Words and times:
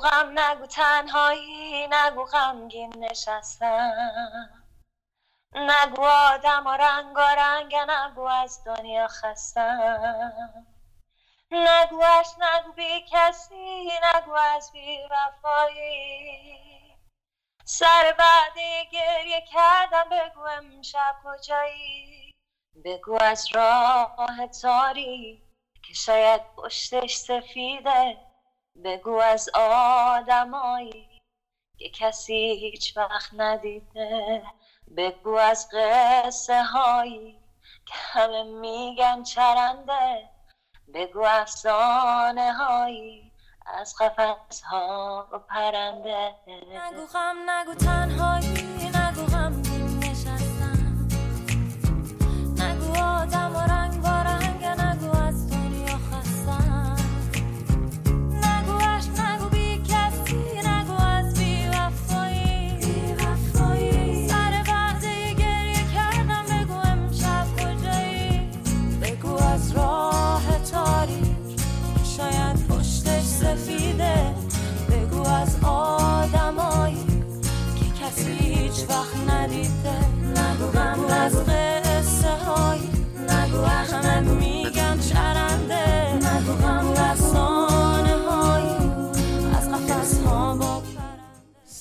غم 0.00 0.38
نگو 0.38 0.66
تنهایی 0.66 1.86
نگو 1.90 2.24
غمگین 2.24 2.92
نشستم. 2.98 4.64
نگو 5.54 6.04
آدم 6.04 6.66
و 6.66 6.70
رنگ 6.70 7.16
و 7.16 7.20
رنگ 7.20 7.74
نگو 7.76 8.22
از 8.22 8.64
دنیا 8.64 9.08
خستم. 9.08 10.66
نگوش 11.50 12.26
نگو 12.38 12.72
بی 12.72 13.06
کسی 13.10 13.90
نگو 14.14 14.32
از 14.32 14.72
بی 14.72 14.98
وفایی. 15.10 16.70
سر 17.64 18.14
بعد 18.18 18.58
گریه 18.92 19.40
کردم 19.52 20.08
بگو 20.10 20.40
امشب 20.40 21.16
کجایی؟ 21.24 22.34
بگو 22.84 23.18
از 23.20 23.46
راه 23.54 24.46
تاری 24.62 25.42
که 25.82 25.94
شاید 25.94 26.42
پشتش 26.56 27.16
سفیده. 27.16 28.29
بگو 28.84 29.14
از 29.14 29.48
آدمایی 29.54 31.20
که 31.78 31.90
کسی 31.90 32.58
هیچ 32.60 32.96
وقت 32.96 33.30
ندیده. 33.36 34.42
بگو 34.96 35.34
از 35.34 35.68
قصه 35.72 36.62
هایی 36.62 37.38
که 37.86 37.94
همه 37.94 38.42
میگن 38.42 39.22
چرنده. 39.22 40.28
بگو 40.94 41.24
افسانه 41.24 42.52
هایی 42.52 43.32
از 43.66 43.94
قفص 44.00 44.62
ها 44.62 45.22
پرنده. 45.48 46.34
نگو 46.46 47.06
غم 47.06 47.50
نگو 47.50 47.74
تنهایی. 47.74 48.79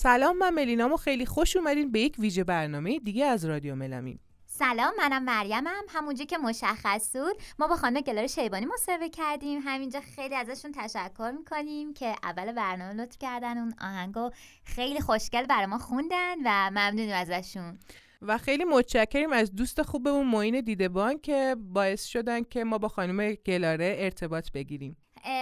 سلام 0.10 0.38
من 0.38 0.50
ملینام 0.50 0.94
و 0.94 0.98
خیلی 0.98 1.26
خوش 1.26 1.56
اومدین 1.56 1.92
به 1.92 2.00
یک 2.00 2.16
ویژه 2.20 2.44
برنامه 2.44 3.00
دیگه 3.00 3.26
از 3.26 3.46
رادیو 3.46 3.76
ملامین. 3.76 4.20
سلام 4.46 4.94
منم 4.98 5.24
مریمم 5.24 5.84
همونجا 5.90 6.26
که 6.26 6.38
مشخص 6.38 7.16
بود 7.16 7.36
ما 7.60 7.68
با 7.68 7.76
خانم 7.76 8.02
گلار 8.02 8.28
شیبانی 8.28 8.66
مصاحبه 8.66 9.10
کردیم. 9.10 9.62
همینجا 9.66 10.00
خیلی 10.16 10.36
ازشون 10.36 10.72
تشکر 10.72 11.34
می‌کنیم 11.38 11.94
که 11.94 12.16
اول 12.24 12.52
برنامه 12.52 12.94
لطف 12.94 13.18
کردن 13.18 13.58
اون 13.58 13.74
آهنگو 13.82 14.30
خیلی 14.64 15.00
خوشگل 15.00 15.46
برای 15.46 15.66
ما 15.66 15.78
خوندن 15.78 16.36
و 16.46 16.70
ممنونیم 16.70 17.16
ازشون. 17.16 17.80
و 18.22 18.38
خیلی 18.38 18.64
متشکریم 18.64 19.34
از 19.34 19.56
دوست 19.56 19.82
خوبمون 19.82 20.28
معین 20.28 20.62
دیدبان 20.62 21.20
که 21.20 21.56
باعث 21.60 22.06
شدن 22.06 22.44
که 22.44 22.64
ما 22.64 22.78
با 22.78 22.88
خانم 22.88 23.34
گلاره 23.34 23.96
ارتباط 24.00 24.52
بگیریم. 24.52 24.98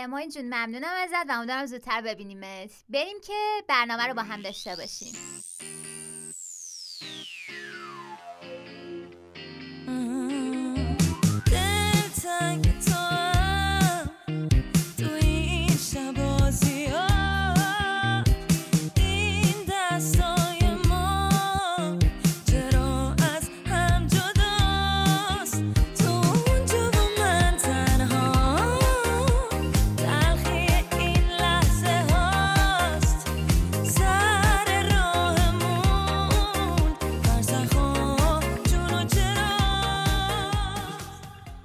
ما 0.10 0.28
جون 0.28 0.46
ممنونم 0.46 0.94
ازت 1.04 1.30
و 1.30 1.32
امیدوارم 1.32 1.66
زودتر 1.66 2.02
ببینیمت. 2.02 2.72
بریم 2.90 3.22
که 3.28 3.64
برنامه 3.68 4.08
رو 4.08 4.14
با 4.14 4.22
هم 4.22 4.42
داشته 4.42 4.76
باشیم. 4.76 5.14
دلتنگ 11.46 12.80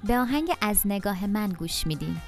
به 0.07 0.19
آهنگ 0.19 0.49
از 0.61 0.81
نگاه 0.85 1.27
من 1.27 1.49
گوش 1.49 1.87
میدیم 1.87 2.21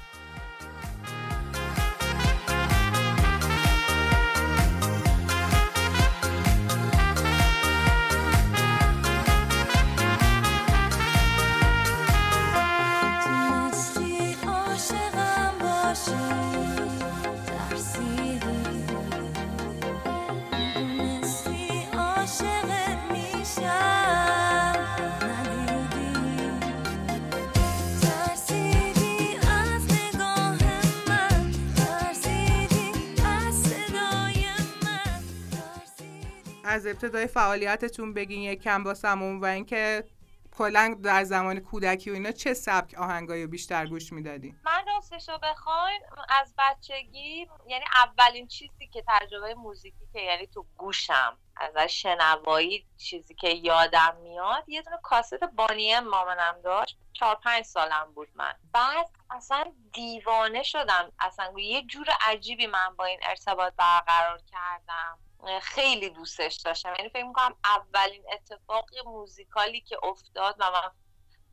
از 36.76 36.86
ابتدای 36.86 37.26
فعالیتتون 37.26 38.14
بگین 38.14 38.42
یکم 38.42 38.84
باسمون 38.84 39.40
و 39.40 39.44
اینکه 39.44 40.04
کلا 40.58 40.96
در 41.02 41.24
زمان 41.24 41.60
کودکی 41.60 42.10
و 42.10 42.14
اینا 42.14 42.32
چه 42.32 42.54
سبک 42.54 42.94
آهنگایی 42.94 43.42
رو 43.42 43.50
بیشتر 43.50 43.86
گوش 43.86 44.12
می‌دادین؟ 44.12 44.56
من 44.64 44.84
راستش 44.86 45.28
رو 45.28 45.38
بخواین 45.42 46.00
از 46.28 46.54
بچگی 46.58 47.48
یعنی 47.66 47.84
اولین 47.96 48.46
چیزی 48.46 48.86
که 48.86 49.04
تجربه 49.08 49.54
موزیکی 49.54 50.06
که 50.12 50.20
یعنی 50.20 50.46
تو 50.46 50.66
گوشم 50.76 51.38
از 51.56 51.88
شنوایی 51.88 52.86
چیزی 52.96 53.34
که 53.34 53.48
یادم 53.48 54.16
میاد 54.22 54.68
یه 54.68 54.82
دونه 54.82 54.98
کاست 55.02 55.44
بانی 55.44 56.00
مامانم 56.00 56.60
داشت 56.64 56.98
چهار 57.12 57.34
پنج 57.44 57.64
سالم 57.64 58.12
بود 58.14 58.28
من. 58.34 58.54
بعد 58.72 59.10
اصلا 59.30 59.64
دیوانه 59.92 60.62
شدم 60.62 61.12
اصلا 61.20 61.52
یه 61.58 61.82
جور 61.82 62.06
عجیبی 62.20 62.66
من 62.66 62.96
با 62.96 63.04
این 63.04 63.18
ارتباط 63.22 63.72
برقرار 63.76 64.40
کردم. 64.52 65.18
خیلی 65.62 66.10
دوستش 66.10 66.54
داشتم. 66.54 66.94
یعنی 66.98 67.10
فکر 67.10 67.24
می‌کنم 67.24 67.56
اولین 67.64 68.24
اتفاق 68.32 68.90
موزیکالی 69.06 69.80
که 69.80 69.98
افتاد 70.02 70.56
و 70.58 70.70
من 70.70 70.90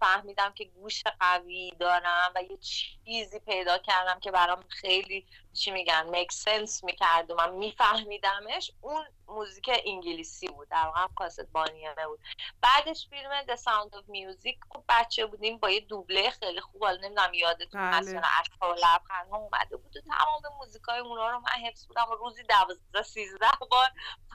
فهمیدم 0.03 0.53
که 0.53 0.65
گوش 0.65 1.03
قوی 1.19 1.71
دارم 1.79 2.31
و 2.35 2.43
یه 2.43 2.57
چیزی 2.57 3.39
پیدا 3.39 3.77
کردم 3.77 4.19
که 4.19 4.31
برام 4.31 4.63
خیلی 4.69 5.27
چی 5.53 5.71
میگن 5.71 6.09
میک 6.09 6.31
سنس 6.31 6.83
می‌کرد 6.83 7.31
و 7.31 7.35
من 7.35 7.53
میفهمیدمش. 7.53 8.71
اون 8.81 9.05
موزیک 9.27 9.69
انگلیسی 9.85 10.47
بود 10.47 10.69
در 10.69 10.85
واقع 10.85 11.07
کاست 11.15 11.51
بانیانه 11.51 12.07
بود. 12.07 12.19
بعدش 12.61 13.07
فیلم 13.09 13.41
The 13.41 13.55
Sound 13.55 13.91
of 13.97 14.03
Music 14.03 14.57
خب 14.69 14.83
بچه 14.89 15.25
بودیم 15.25 15.57
با 15.57 15.69
یه 15.69 15.79
دوبله 15.79 16.29
خیلی 16.29 16.61
خوب 16.61 16.83
حالا 16.83 16.97
نمی‌دونم 16.97 17.33
یادتون 17.33 17.81
هست 17.81 18.07
بله. 18.07 18.15
یا 18.15 18.19
نه 18.19 18.39
اشکا 18.39 18.71
و 18.71 18.75
لبخند 18.75 19.29
ها 19.31 19.37
اومده 19.37 19.77
بود 19.77 19.97
و 19.97 20.01
تمام 20.01 20.57
موزیکای 20.59 20.99
اونا 20.99 21.29
رو 21.29 21.39
من 21.39 21.67
حفظ 21.67 21.87
بودم 21.87 22.07
و 22.11 22.15
روزی 22.15 22.43
دوازده 22.43 23.01
سیزده 23.01 23.51
بار 23.71 23.89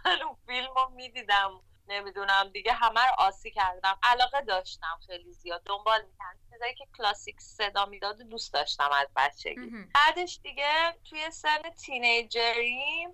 من 0.04 0.22
اون 0.22 0.36
فیلم 0.46 0.74
رو 0.74 0.88
می‌دیدم. 0.88 1.60
نمی‌دونم 1.88 2.50
دیگه 2.52 2.72
همه 2.72 3.00
رو 3.00 3.12
آسی 3.18 3.50
کردم. 3.50 3.98
علاقه 4.02 4.40
داشتم 4.40 4.98
خیلی 5.06 5.32
زیاد. 5.32 5.62
دنبال 5.66 6.02
می‌کردم. 6.06 6.40
چیزایی 6.52 6.74
که 6.74 6.84
کلاسیک 6.96 7.40
صدا 7.40 7.86
می‌داد 7.86 8.22
دوست 8.22 8.52
داشتم 8.52 8.90
از 8.92 9.08
بچگی. 9.16 9.70
بعدش 9.94 10.40
دیگه 10.42 10.98
توی 11.04 11.30
سن 11.30 11.62
تینیجری 11.70 13.06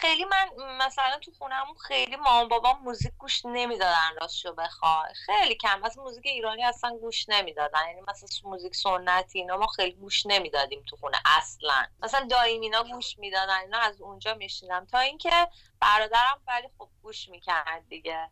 خیلی 0.00 0.24
من 0.24 0.48
مثلا 0.86 1.18
تو 1.18 1.32
خونمون 1.38 1.74
خیلی 1.74 2.16
مامان 2.16 2.48
بابا 2.48 2.72
موزیک 2.72 3.12
گوش 3.18 3.44
نمی‌دادن 3.44 4.16
راستشو 4.20 4.54
بخوای. 4.54 5.14
خیلی 5.26 5.54
کم. 5.54 5.80
مثلا 5.80 6.02
موزیک 6.02 6.26
ایرانی 6.26 6.64
اصلا 6.64 6.96
گوش 6.96 7.28
نمی‌دادن. 7.28 7.86
یعنی 7.88 8.00
مثلا 8.08 8.50
موزیک 8.50 8.74
سنتی 8.76 9.38
اینا 9.38 9.56
ما 9.56 9.66
خیلی 9.66 9.92
گوش 9.92 10.26
نمی‌دادیم 10.26 10.82
تو 10.88 10.96
خونه 10.96 11.18
اصلا. 11.24 11.86
مثلا 12.02 12.26
دایم 12.30 12.60
اینا 12.60 12.82
گوش 12.84 13.18
می‌دادن. 13.18 13.60
اینا 13.60 13.78
از 13.78 14.00
اونجا 14.00 14.34
میشنیدم. 14.34 14.86
تا 14.86 14.98
اینکه 14.98 15.48
برادرم 15.80 16.42
ولی 16.46 16.68
خب 16.78 16.88
گوش 17.02 17.28
می‌کرد 17.28 17.88
دیگه. 17.88 18.30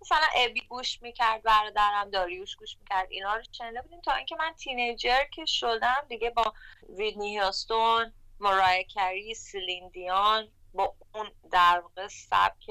مثلا 0.00 0.26
ابی 0.36 0.60
گوش 0.60 1.02
می‌کرد 1.02 1.42
برادرم 1.42 2.10
داریوش 2.10 2.56
گوش 2.56 2.76
می‌کرد. 2.80 3.06
اینا 3.10 3.36
رو 3.36 3.42
شنیده 3.52 3.82
بودیم. 3.82 4.00
تا 4.00 4.14
اینکه 4.14 4.36
من 4.36 4.52
تینیجر 4.52 5.24
که 5.24 5.44
شدم 5.44 6.04
دیگه 6.08 6.30
با 6.30 6.54
ویدنی 6.88 7.38
هیوستون 7.38 8.12
مرایکری 8.40 9.34
سیلیندیان 9.34 10.52
با 10.74 10.94
اون 11.14 11.30
در 11.50 11.80
واقع 11.80 12.08
سبک 12.08 12.70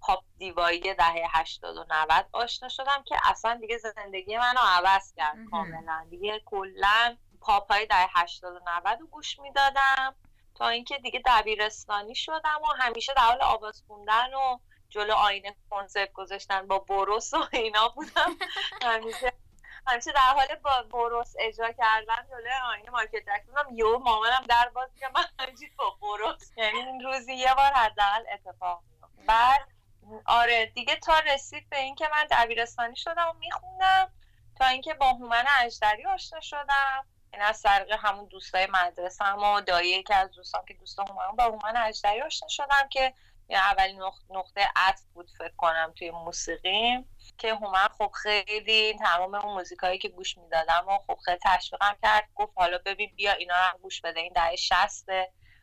پاپ 0.00 0.24
دیوایی 0.38 0.94
دهه 0.94 1.22
80 1.28 1.76
و 1.76 1.84
90 1.90 2.26
آشنا 2.32 2.68
شدم 2.68 3.02
که 3.06 3.16
اصلا 3.24 3.58
دیگه 3.60 3.78
زندگی 3.78 4.36
منو 4.36 4.60
عوض 4.60 5.14
کرد 5.16 5.36
کاملا. 5.50 6.06
دیگه 6.10 6.42
کلا 6.46 7.16
پاپ 7.40 7.72
های 7.72 7.86
دهه 7.86 8.08
80 8.14 8.56
و 8.56 8.60
90 8.66 9.00
رو 9.00 9.06
گوش 9.06 9.38
می‌دادم 9.38 10.14
تا 10.54 10.68
اینکه 10.68 10.98
دیگه 10.98 11.22
دبیرستانی 11.26 12.14
شدم 12.14 12.60
و 12.62 12.72
همیشه 12.78 13.14
در 13.16 13.22
حال 13.22 13.42
آواز 13.42 13.82
خوندن 13.86 14.34
و 14.34 14.58
جلو 14.88 15.14
آینه 15.14 15.56
کنسرت 15.70 16.12
گذاشتن 16.12 16.66
با 16.66 16.78
بروس 16.78 17.34
و 17.34 17.48
اینا 17.52 17.88
بودم. 17.88 18.36
همیشه 18.82 19.32
همیشه 19.86 20.12
در 20.12 20.20
حال 20.20 20.54
با 20.62 20.82
بروس 20.82 21.34
اجرا 21.38 21.72
کردن 21.72 22.26
جلو 22.30 22.50
آینه 22.70 22.90
مایکل 22.90 23.20
جکسون 23.20 23.78
یو 23.78 23.98
مامانم 23.98 24.44
در 24.48 24.68
باز 24.74 24.88
که 25.00 25.08
من 25.14 25.24
همینجوری 25.38 25.72
با 25.78 25.90
بروس. 25.90 26.50
یعنی 26.56 26.78
این 26.78 27.00
روزی 27.00 27.34
یه 27.34 27.54
بار 27.54 27.72
حداقل 27.72 28.24
اتفاق 28.32 28.82
میفته 28.90 29.22
بعد 29.26 29.68
آره 30.26 30.66
دیگه 30.66 30.96
تا 30.96 31.18
رسید 31.18 31.68
به 31.70 31.78
اینکه 31.78 32.08
من 32.12 32.26
دبیرستانی 32.30 32.96
شدم 32.96 33.28
و 33.28 33.32
میخوندم. 33.32 34.12
تا 34.58 34.66
اینکه 34.66 34.94
با 34.94 35.12
هومن 35.12 35.44
اجدری 35.60 36.06
آشنا 36.06 36.40
شدم. 36.40 37.04
این 37.32 37.42
از 37.42 37.62
طریق 37.62 37.92
همون 37.92 38.24
دوستای 38.24 38.66
مدرسه 38.66 39.24
هم 39.24 39.38
و 39.38 39.60
دایی 39.60 40.02
که 40.02 40.14
از 40.14 40.30
دوستان 40.30 40.64
که 40.68 40.74
دوست 40.74 40.98
هومن 40.98 41.36
با 41.36 41.44
هومن 41.44 41.76
اجدری 41.76 42.22
آشنا 42.22 42.48
شدم 42.48 42.88
که 42.90 43.14
اولین 43.56 44.02
نقطه 44.30 44.68
عطف 44.76 45.02
بود 45.14 45.30
فکر 45.38 45.54
کنم 45.56 45.92
توی 45.98 46.10
موسیقی 46.10 47.04
که 47.38 47.54
هومن 47.54 47.88
خب 47.98 48.10
خیلی 48.22 48.98
تمام 48.98 49.34
اون 49.34 49.54
موزیکایی 49.54 49.98
که 49.98 50.08
گوش 50.08 50.38
می‌دادم 50.38 50.88
و 50.88 50.98
خب 50.98 51.18
خیلی 51.24 51.38
تشویقم 51.42 51.96
کرد. 52.02 52.28
گفت 52.34 52.52
حالا 52.56 52.78
ببین 52.86 53.12
بیا 53.16 53.32
اینا 53.32 53.54
رو 53.72 53.78
گوش 53.78 54.00
بده. 54.00 54.20
این 54.20 54.32
دهه 54.32 54.56
60 54.56 55.04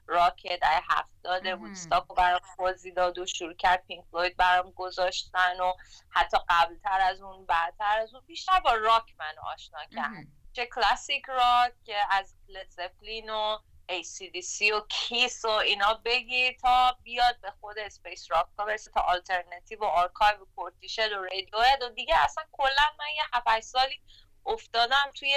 راک 0.08 0.48
دهه 0.62 0.82
هفتاد 0.90 1.46
وودستاک 1.46 2.06
رو 2.10 2.16
برام 2.16 2.40
توضیح 2.58 2.94
داد 2.94 3.18
و 3.18 3.26
شروع 3.26 3.54
کرد 3.54 3.86
پینک 3.88 4.06
فلوید 4.12 4.38
برام 4.38 4.72
گذاشتن 4.72 5.60
و 5.60 5.74
حتی 6.10 6.38
قبلتر 6.50 7.02
از 7.02 7.22
اون 7.22 7.46
بعدتر 7.46 8.00
از 8.00 8.14
اون 8.14 8.24
بیشتر 8.28 8.60
با 8.60 8.74
راک 8.74 9.16
من 9.20 9.34
آشنا 9.54 9.80
کرد. 9.96 10.28
چه 10.54 10.66
classic 10.66 11.26
rock 11.28 11.92
از 12.10 12.36
Led 12.48 12.70
Zeppelin 12.70 13.30
و 13.30 13.58
ACDC 13.90 14.72
و 14.72 14.82
Kiss 14.90 15.46
و 15.46 15.50
اینا 15.50 15.94
بگی 16.06 16.54
تا 16.54 16.98
بیاد 17.04 17.42
به 17.42 17.52
خود 17.62 17.80
space 17.80 18.32
rock 18.32 18.48
ها 18.60 18.66
برسه 18.66 18.92
تا 18.92 19.02
آلترنتیو 19.02 19.80
و 19.80 19.86
آرکایو 19.86 20.42
و 20.42 20.46
Portishead 20.56 21.14
و 21.14 21.24
Radiohead 21.24 21.82
و 21.82 21.90
دیگه 21.90 22.24
اصلا 22.24 22.44
کلا 22.52 22.86
من 23.00 23.10
یه 23.16 23.24
7 23.34 23.60
سالی 23.60 24.02
افتادم 24.46 25.12
توی 25.16 25.36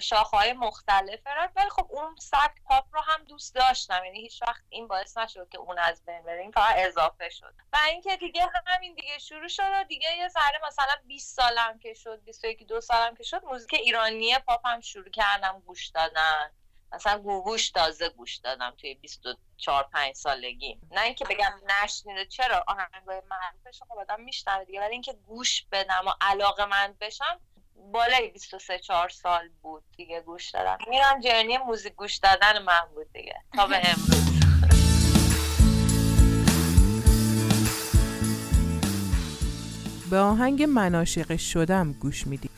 شاخهای 0.00 0.52
مختلف. 0.52 1.26
راک 1.26 1.50
ولی 1.56 1.70
خب 1.70 1.86
اون 1.90 2.16
سبک 2.18 2.62
پاپ 2.64 2.84
رو 2.92 3.00
هم 3.00 3.24
دوست 3.24 3.54
داشتم. 3.54 4.04
یعنی 4.04 4.20
هیچ 4.20 4.42
وقت 4.42 4.62
این 4.68 4.88
باعث 4.88 5.16
نشد 5.16 5.48
که 5.48 5.58
اون 5.58 5.78
از 5.78 6.04
بین 6.04 6.22
بره. 6.22 6.40
این 6.40 6.50
فقط 6.50 6.74
اضافه 6.78 7.30
شد. 7.30 7.54
و 7.72 7.78
اینکه 7.88 8.16
دیگه 8.16 8.46
همین 8.66 8.94
دیگه 8.94 9.18
شروع 9.18 9.48
شد 9.48 9.62
و 9.72 9.84
دیگه 9.84 10.16
یه 10.16 10.28
ذره 10.28 10.60
مثلا 10.66 10.94
20 11.06 11.36
سالم 11.36 11.78
که 11.78 11.94
شد 11.94 12.24
21 12.24 12.66
دو 12.66 12.80
سالم 12.80 13.14
که 13.14 13.22
شد 13.22 13.44
موزیک 13.44 13.74
ایرانی 13.74 14.38
پاپ 14.38 14.66
هم 14.66 14.80
شروع 14.80 15.10
کردم 15.10 15.62
گوش 15.66 15.86
دادن. 15.86 16.50
مثلا 16.96 17.18
گوگوش 17.18 17.70
تازه 17.70 18.08
گوش 18.08 18.36
دادم 18.36 18.74
توی 18.80 18.94
24 18.94 19.88
5 19.92 20.14
سالگی. 20.14 20.80
نه 20.90 21.00
اینکه 21.00 21.24
بگم 21.24 21.52
نشنیده 21.82 22.26
چرا؟ 22.26 22.64
آهنگای 22.66 23.22
معروفش 23.30 23.82
خب 23.88 23.98
آدم 23.98 24.20
میشنوه 24.20 24.64
دیگه. 24.64 24.80
ولی 24.80 24.92
اینکه 24.92 25.12
گوش 25.26 25.64
بدم 25.72 26.04
و 26.06 26.10
علاقه 26.20 26.64
من 26.66 26.94
بشم 27.00 27.40
بالای 27.92 28.28
23 28.30 28.78
4 28.78 29.08
سال 29.08 29.48
بود 29.62 29.82
دیگه 29.96 30.20
گوش 30.20 30.50
دادم. 30.50 30.78
میرم 30.88 31.20
جرنی 31.20 31.58
موزیک 31.58 31.92
گوش 31.94 32.16
دادن 32.16 32.62
من 32.62 32.80
بود 32.94 33.12
دیگه. 33.12 33.42
تا 33.56 33.66
به 33.66 33.76
امروز. 33.76 34.26
به 40.10 40.18
آهنگ 40.18 40.62
من 40.62 40.94
عاشق 40.94 41.36
شدم 41.36 41.92
گوش 41.92 42.26
میدی. 42.26 42.50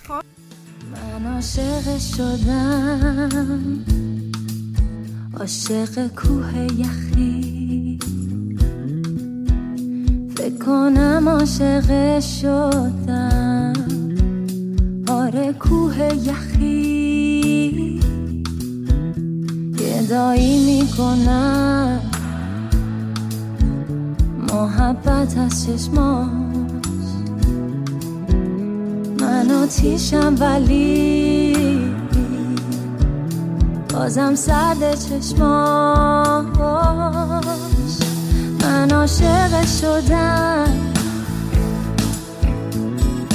من 0.93 1.35
عاشق 1.35 1.99
شدم. 2.17 3.85
عاشق 5.41 6.07
کوه 6.07 6.67
یخی. 6.79 7.99
فکر 10.37 10.65
کنم 10.67 11.29
عاشق 11.29 12.21
شدم. 12.21 13.73
آره 15.09 15.53
کوه 15.53 16.09
یخی. 16.25 18.01
گدایی 19.79 20.67
می‌کنم. 20.67 22.01
محبت 24.53 25.39
از 25.39 25.67
چشماش. 25.67 26.29
من 29.21 29.51
آتیشم 29.51 30.35
ولی 30.41 31.48
بازم 33.99 34.35
سرد 34.35 34.95
چشماش. 34.95 36.55
من 38.63 38.91
عاشق 38.91 39.67
شدم. 39.81 40.93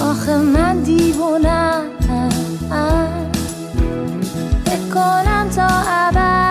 آخه 0.02 0.38
من 0.38 0.80
دیوونم. 0.80 1.82
بکنم 4.66 5.50
تا 5.50 5.68
ابد 5.88 6.43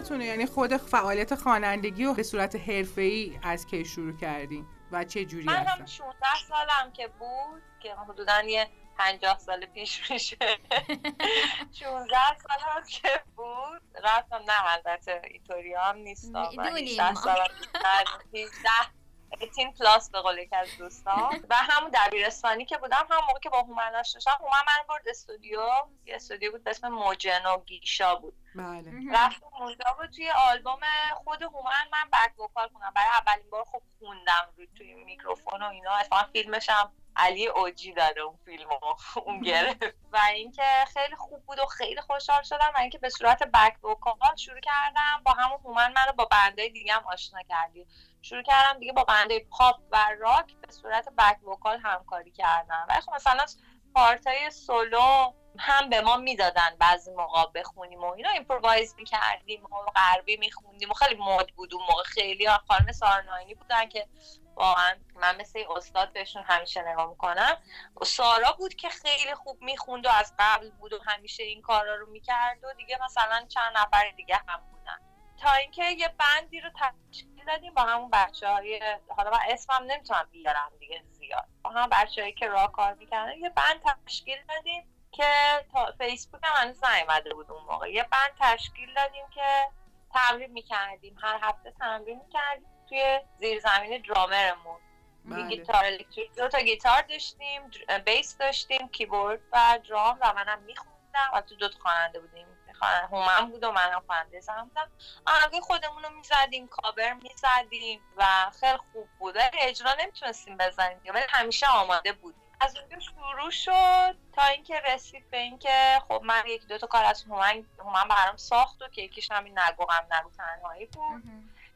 فعالیتتونه 0.00 0.24
یعنی 0.24 0.46
خود 0.46 0.76
فعالیت 0.76 1.34
خوانندگی 1.34 2.04
و 2.04 2.14
به 2.14 2.22
صورت 2.22 2.56
حرفه‌ای 2.56 3.38
از 3.42 3.66
کی 3.66 3.84
شروع 3.84 4.16
کردین 4.16 4.66
و 4.92 5.04
چه 5.04 5.24
جوری 5.24 5.44
من 5.44 5.54
هم 5.54 5.64
هستن 5.66 5.86
16 5.86 6.16
سالم 6.48 6.92
که 6.92 7.08
بود 7.08 7.62
که 7.80 7.94
حدودا 7.94 8.42
یه 8.42 8.68
50 8.98 9.38
سال 9.38 9.66
پیش 9.66 10.10
میشه. 10.10 10.36
16 11.80 12.16
سالم 12.38 12.84
که 12.88 13.22
بود. 13.36 13.82
رفتم 14.04 14.36
نه 14.48 14.72
البته 14.72 15.22
اینطوری 15.24 15.74
هم 15.74 15.96
نیست 15.96 16.24
می‌دونیم. 16.24 16.76
18 16.76 17.14
سالم 17.14 17.48
18 18.34 18.99
18 19.40 19.70
پلاس 19.78 20.10
به 20.10 20.20
قول 20.20 20.38
یکی 20.38 20.56
از 20.56 20.68
دوستان. 20.78 21.44
و 21.50 21.54
همون 21.54 21.90
دبیرستانی 21.94 22.64
که 22.64 22.78
بودم 22.78 23.06
هم 23.10 23.20
موقع 23.26 23.40
که 23.40 23.50
با 23.50 23.62
هومن 23.62 23.94
آشنا 23.94 24.20
شدم 24.20 24.32
هومن 24.40 24.62
من 24.66 24.86
برد 24.88 25.08
استودیو. 25.08 25.60
یه 26.06 26.16
استودیو 26.16 26.52
بود 26.52 26.64
به 26.64 26.70
اسم 26.70 26.88
موجن 26.88 27.46
و 27.46 27.58
گیشا 27.64 28.14
بود. 28.14 28.34
بله. 28.54 28.92
رفتم 29.12 29.46
اونجا 29.60 29.96
بود 29.98 30.10
توی 30.10 30.30
آلبوم 30.30 30.80
خود 31.24 31.42
هومن 31.42 31.88
من 31.92 32.10
back 32.12 32.40
vocal 32.40 32.68
کنم 32.68 32.92
برای 32.94 33.08
اولین 33.08 33.50
بار 33.50 33.64
خب 33.64 33.82
خوندم 33.98 34.52
روی 34.56 34.68
توی 34.78 34.94
میکروفون 34.94 35.62
و 35.62 35.66
اینا. 35.66 35.90
اتفاقا 35.90 36.26
فیلمش 36.32 36.68
هم 36.68 36.92
علی 37.16 37.46
اوجی 37.46 37.92
داره 37.92 38.22
اون 38.22 38.38
فیلمو. 38.44 38.78
اون 39.26 39.40
گرفت. 39.40 39.82
و 40.12 40.18
اینکه 40.34 40.62
خیلی 40.92 41.16
خوب 41.16 41.46
بود 41.46 41.58
و 41.58 41.66
خیلی 41.66 42.00
خوشحال 42.00 42.42
شدم. 42.42 42.72
و 42.74 42.78
اینکه 42.78 42.98
به 42.98 43.08
صورت 43.08 43.42
back 43.42 43.84
vocal 43.84 44.36
شروع 44.36 44.60
کردم 44.60 45.22
با 45.24 45.32
همون 45.32 45.58
هومن 45.64 45.92
منو 45.92 46.12
با 46.12 46.24
band 46.24 46.59
ای 46.59 46.68
دیگه 46.68 46.94
هم 46.94 47.06
آشنا 47.06 47.42
کردی 47.42 47.86
شروع 48.22 48.42
کردم 48.42 48.78
دیگه 48.78 48.92
با 48.92 49.04
band 49.04 49.33
ای 49.33 49.40
پاپ 49.40 49.76
و 49.92 49.98
راک 50.18 50.54
به 50.54 50.72
صورت 50.72 51.08
back 51.18 51.48
vocal 51.48 51.78
همکاری 51.78 52.30
کردم. 52.30 52.86
ولی 52.88 53.00
خب 53.00 53.14
مثلا 53.14 53.46
part 53.94 54.50
ای 54.50 54.66
solo 54.66 55.32
هم 55.58 55.88
به 55.88 56.00
ما 56.00 56.16
می‌دادن 56.16 56.76
بعضی 56.78 57.10
موقع 57.10 57.46
بخونیم 57.54 58.00
و 58.00 58.12
اینا. 58.12 58.30
improvise 58.30 58.94
می‌کردیم 58.98 59.64
و 59.64 59.90
غربی 59.94 60.36
میخوندیم 60.36 60.90
و 60.90 60.94
خیلی 60.94 61.14
مد 61.14 61.48
بود. 61.48 61.74
اون 61.74 61.82
موقع 61.88 62.02
خیلی 62.02 62.48
خانم 62.68 62.92
سارناینی 62.92 63.54
بودن 63.54 63.88
که 63.88 64.08
واقعا 64.54 64.96
من 65.14 65.36
مثل 65.36 65.64
استاد 65.76 66.12
بهشون 66.12 66.42
همیشه 66.42 66.82
نگاه 66.82 67.08
می‌کنم. 67.08 67.56
و 68.00 68.04
سارا 68.04 68.52
بود 68.52 68.74
که 68.74 68.88
خیلی 68.88 69.34
خوب 69.34 69.62
می‌خوند 69.62 70.06
و 70.06 70.10
از 70.10 70.34
قبل 70.38 70.70
بود 70.70 70.92
و 70.92 70.98
همیشه 71.06 71.42
این 71.42 71.62
کارا 71.62 71.96
رو 71.96 72.10
می‌کرد 72.10 72.64
و 72.64 72.74
دیگه 72.76 72.98
مثلا 73.04 73.46
چند 73.48 73.72
نفر 73.76 74.10
دیگه 74.16 74.40
هم 74.48 74.60
بودن. 74.72 75.09
تا 75.40 75.52
اینکه 75.52 75.84
یه 75.84 76.08
band 76.08 76.50
ی 76.50 76.60
رو 76.60 76.70
تشکیل 76.70 77.44
دادیم 77.46 77.74
با 77.74 77.82
همون 77.82 78.10
بچه 78.10 78.48
های 78.48 78.80
حالا 79.08 79.30
من 79.30 79.38
اسمم 79.48 79.82
نمی‌تونم 79.86 80.28
بیارم 80.32 80.72
دیگه 80.80 81.02
زیاد. 81.10 81.48
با 81.62 81.70
هم 81.70 81.88
بچه 81.92 82.32
که 82.32 82.48
راه 82.48 82.72
کار 82.72 82.94
می‌کردن 82.94 83.38
یه 83.38 83.50
بند 83.50 83.82
تشکیل 84.06 84.38
دادیم 84.48 84.84
که 85.12 85.24
تا 85.72 85.94
فیسبوک 85.98 86.40
هم 86.44 86.66
هنوز 86.66 86.84
نیومده 86.84 87.34
بود 87.34 87.50
اون 87.50 87.62
موقع. 87.64 87.90
یه 87.90 88.02
بند 88.02 88.30
تشکیل 88.40 88.94
دادیم 88.94 89.24
که 89.34 89.68
تمرین 90.14 90.52
می‌کردیم. 90.52 91.16
هر 91.22 91.38
هفته 91.42 91.70
تمرین 91.70 92.20
می‌کردیم 92.26 92.68
توی 92.88 93.20
زیرزمین 93.38 94.02
درامرمون. 94.02 94.80
بله. 95.24 95.48
گیتار 95.48 95.84
الکتریک 95.84 96.34
دو 96.36 96.48
تا 96.48 96.60
گیتار 96.60 97.02
داشتیم 97.02 97.70
بیس 98.04 98.38
داشتیم 98.38 98.88
کیبورد 98.88 99.40
و 99.52 99.78
درام 99.88 100.18
و 100.20 100.32
منم 100.32 100.62
میخوندم. 100.62 100.90
و 101.34 101.40
تو 101.40 101.54
دو 101.54 101.68
تا 101.68 101.78
خواننده 101.78 102.20
بودیم. 102.20 102.46
هومن 102.86 103.50
بود 103.50 103.64
و 103.64 103.72
منم 103.72 104.02
خواننده 104.06 104.40
زن 104.40 104.62
بودم 104.62 104.90
آهنگای 105.26 105.60
خودمون 105.60 106.02
رو 106.02 106.10
می‌زدیم 106.10 106.68
کاور 106.68 107.12
می‌زدیم 107.12 108.00
و 108.16 108.50
خیلی 108.60 108.78
خوب 108.92 109.08
بود. 109.18 109.36
ولی 109.36 109.58
اجرا 109.60 109.94
نمی‌تونستیم 110.00 110.56
بزنیم 110.56 111.00
ولی 111.14 111.24
همیشه 111.28 111.66
آماده 111.66 112.12
بودیم. 112.12 112.40
از 112.60 112.76
اونجا 112.76 112.98
شروع 113.00 113.50
شد 113.50 114.16
تا 114.32 114.42
اینکه 114.42 114.80
رسید 114.80 115.30
به 115.30 115.36
اینکه 115.36 116.02
خب 116.08 116.20
من 116.24 116.42
یکی 116.46 116.66
دو 116.66 116.78
تا 116.78 116.86
کار 116.86 117.04
از 117.04 117.24
هومن 117.24 117.66
هومن 117.78 118.08
برام 118.08 118.36
ساخت 118.36 118.82
و 118.82 118.88
که 118.88 119.02
یکیش 119.02 119.30
همین 119.30 119.58
نگو 119.58 119.86
نگو 120.10 120.30
تنهایی 120.30 120.86
بود. 120.86 121.22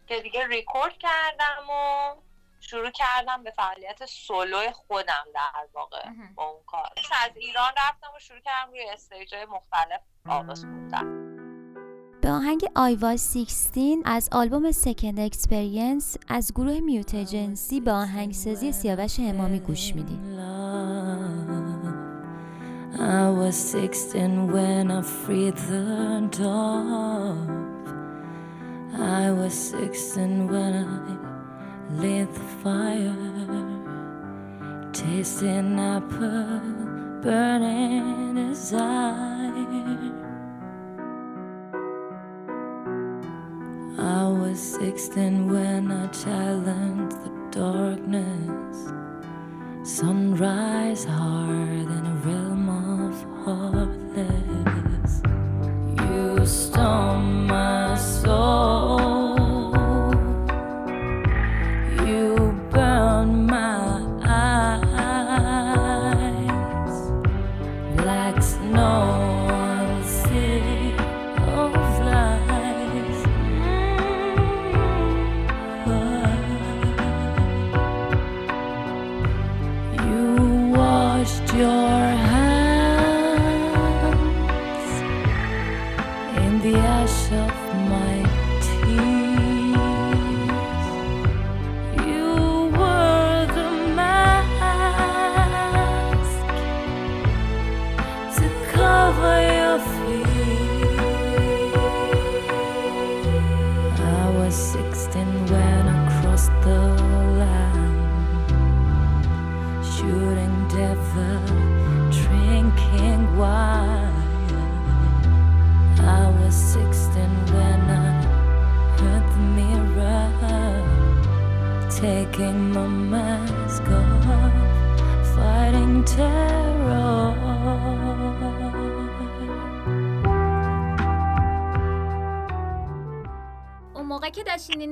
که 0.07 0.21
دیگه 0.21 0.47
ریکورد 0.47 0.99
کردم 0.99 1.71
و 1.71 2.15
شروع 2.71 2.91
کردم 2.91 3.43
به 3.43 3.51
فعالیت 3.51 4.07
سولو 4.07 4.71
خودم 4.73 5.25
در 5.35 5.69
واقع. 5.75 6.03
با 6.35 6.45
اون 6.45 6.63
کار 6.67 6.91
از 7.25 7.37
ایران 7.37 7.73
رفتم 7.89 8.07
و 8.17 8.19
شروع 8.19 8.41
کردم 8.41 8.71
روی 8.71 8.85
stage 8.93 9.35
های 9.35 9.45
مختلف 9.45 10.01
آواز 10.29 10.61
خوندن 10.61 11.25
به 12.21 12.31
آهنگ 12.31 12.65
I 12.65 13.01
was 13.01 13.35
16 13.35 13.97
از 14.05 14.29
آلبوم 14.33 14.73
سکند 14.73 15.21
اکسپریانس 15.21 16.17
از 16.29 16.53
گروه 16.53 16.81
میوتجنسی 16.81 17.81
به 17.81 17.93
آهنگسازی 17.93 18.73
سیاوش 18.73 19.21
امامی 19.21 19.61
گوش 19.61 19.95
میدیم 19.95 20.35
I 22.97 23.29
was 23.39 23.73
16 23.73 24.53
when 24.53 24.91
I 24.91 25.03
freed 25.03 25.57
the 25.57 26.29
dove. 26.31 27.51
I 28.97 29.33
was 29.33 29.71
16 29.71 30.47
when 30.47 30.75
I 30.85 31.24
lit 31.91 32.33
the 32.35 32.41
fire. 32.63 33.17
Tasting 34.93 35.79
apple, 35.79 36.61
burning 37.23 38.35
desire. 38.35 40.13
I 43.99 44.29
was 44.29 44.61
16 44.61 45.49
when 45.53 45.91
I 45.91 46.07
challenged 46.09 47.17
the 47.25 47.31
darkness. 47.51 48.93
Sunrise 49.83 51.05
hard 51.05 51.89
in 51.97 52.07
a 52.07 52.17
realm 52.25 52.69
of 52.69 53.15
heartless. 53.45 55.23
You 56.01 56.47
stole 56.47 57.34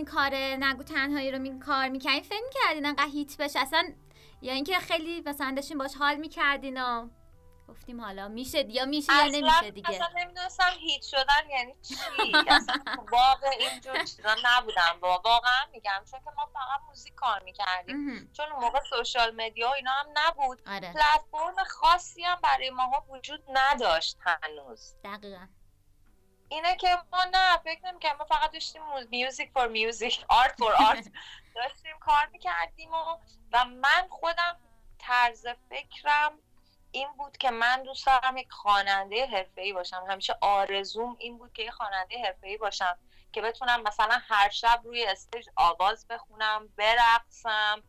این 0.03 0.11
کار 0.11 0.35
نگو 0.35 0.83
تنهایی 0.83 1.31
رو 1.31 1.39
می 1.39 1.59
کار 1.59 1.89
می‌کردین 1.89 2.23
فکر 2.23 2.43
می‌کردین 2.45 2.87
انقدر 2.87 3.11
هیت 3.13 3.37
بشه؟ 3.37 3.59
اصلا 3.59 3.93
یا 4.41 4.53
اینکه 4.53 4.79
خیلی 4.79 5.23
مثلا 5.27 5.53
داشتین 5.57 5.79
باش 5.79 5.95
حال 5.95 6.17
می‌کردین 6.17 6.83
و 6.83 7.09
گفتیم 7.69 8.01
حالا 8.01 8.29
میشه 8.29 8.71
یا 8.71 8.85
میشه 8.85 9.13
یا 9.13 9.25
نمیشه 9.25 9.71
دیگه. 9.71 9.91
اصلا 9.91 10.09
نمی‌دونستم 10.17 10.71
هیچ 10.81 11.11
شدن 11.11 11.51
یعنی 11.51 11.75
چی؟ 11.83 11.95
اصلا 12.49 12.75
واقع 13.13 13.51
اینجور 13.59 13.99
چیزا 14.05 14.37
نبودم 14.45 14.99
وا- 15.01 15.23
واقعا 15.25 15.67
میگم. 15.73 16.05
چون 16.11 16.21
که 16.21 16.31
ما 16.37 16.47
فقط 16.47 16.81
موزیک 16.89 17.15
کار 17.15 17.43
می‌کردیم. 17.43 18.31
چون 18.33 18.47
اون 18.53 18.65
موقع 18.65 18.81
سوشال 18.91 19.35
مدیا 19.37 19.69
و 19.69 19.73
اینا 19.75 19.91
هم 19.91 20.07
نبود. 20.15 20.63
آره. 20.67 20.93
پلتفرم 20.93 21.65
خاصی 21.69 22.23
هم 22.23 22.39
برای 22.43 22.71
ماها 22.71 23.07
وجود 23.09 23.45
نداشت 23.49 24.19
هنوز. 24.21 24.95
دقیقا. 25.05 25.47
اینه 26.53 26.77
که 26.77 26.89
ما 27.13 27.25
نه 27.33 27.57
فکر 27.57 27.87
نمی‌کنم 27.87 28.17
ما 28.19 28.25
فقط 28.25 28.53
داشتیم 28.53 28.83
music 29.11 29.51
for 29.51 29.69
music 29.69 30.25
art 30.29 30.55
for 30.59 30.73
art 30.73 31.11
داشتیم 31.55 31.99
کار 32.01 32.29
می‌کردیم 32.33 32.93
و, 32.93 33.17
و 33.53 33.65
من 33.65 34.09
خودم 34.11 34.57
طرز 34.99 35.47
فکرم 35.71 36.39
این 36.91 37.09
بود 37.13 37.37
که 37.37 37.51
من 37.51 37.83
دوست 37.83 38.07
دارم 38.07 38.37
یک 38.37 38.53
خواننده 38.53 39.27
حرفه‌ای 39.27 39.73
باشم 39.73 40.05
همیشه 40.09 40.37
آرزوم 40.41 41.17
این 41.19 41.39
بود 41.39 41.53
که 41.53 41.63
یک 41.63 41.71
خواننده 41.71 42.25
حرفه‌ای 42.25 42.57
باشم 42.57 42.99
که 43.33 43.43
بتونم 43.43 43.83
مثلا 43.83 44.21
هر 44.29 44.49
شب 44.49 44.81
روی 44.85 45.07
stage 45.07 45.49
آواز 45.57 46.07
بخونم 46.09 46.69
برقصم. 46.77 47.83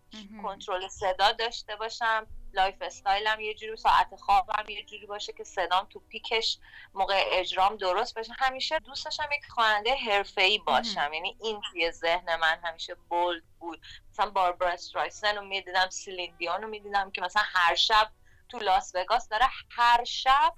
کنترل 0.43 0.88
صدا 0.88 1.32
داشته 1.32 1.75
باشم 1.75 2.27
lifestyle 2.53 2.75
م 2.81 3.39
یه 3.39 3.53
جوری 3.53 3.77
ساعت 3.77 4.15
خوابم 4.15 4.69
یه 4.69 4.83
جوری 4.83 5.05
باشه 5.05 5.33
که 5.33 5.43
صدام 5.43 5.88
تو 5.89 6.00
peak 6.00 6.38
ش 6.38 6.57
موقع 6.93 7.24
اجرام 7.31 7.75
درست 7.75 8.15
باشه. 8.15 8.33
همیشه 8.39 8.79
دوست 8.79 9.05
داشتم 9.05 9.29
یک 9.38 9.45
خواننده 9.50 9.95
حرفه‌ای 9.95 10.57
باشم. 10.57 11.13
یعنی 11.13 11.38
این 11.41 11.62
توی 11.72 11.91
ذهن 11.91 12.36
من 12.36 12.60
همیشه 12.63 12.95
bold 13.10 13.43
بود. 13.60 13.81
مثلا 14.12 14.29
باربرا 14.29 14.69
استرایسن 14.69 15.36
رو 15.36 15.45
می‌دیدم 15.45 15.89
سلین 15.89 16.36
دیون 16.38 16.62
رو 16.62 16.67
می‌دیدم 16.67 17.12
که 17.12 17.22
مثلا 17.22 17.43
هر 17.45 17.75
شب 17.75 18.12
تو 18.50 18.60
لاس 18.60 18.91
وگاس 18.95 19.29
داره 19.29 19.45
هر 19.69 20.03
شب 20.03 20.53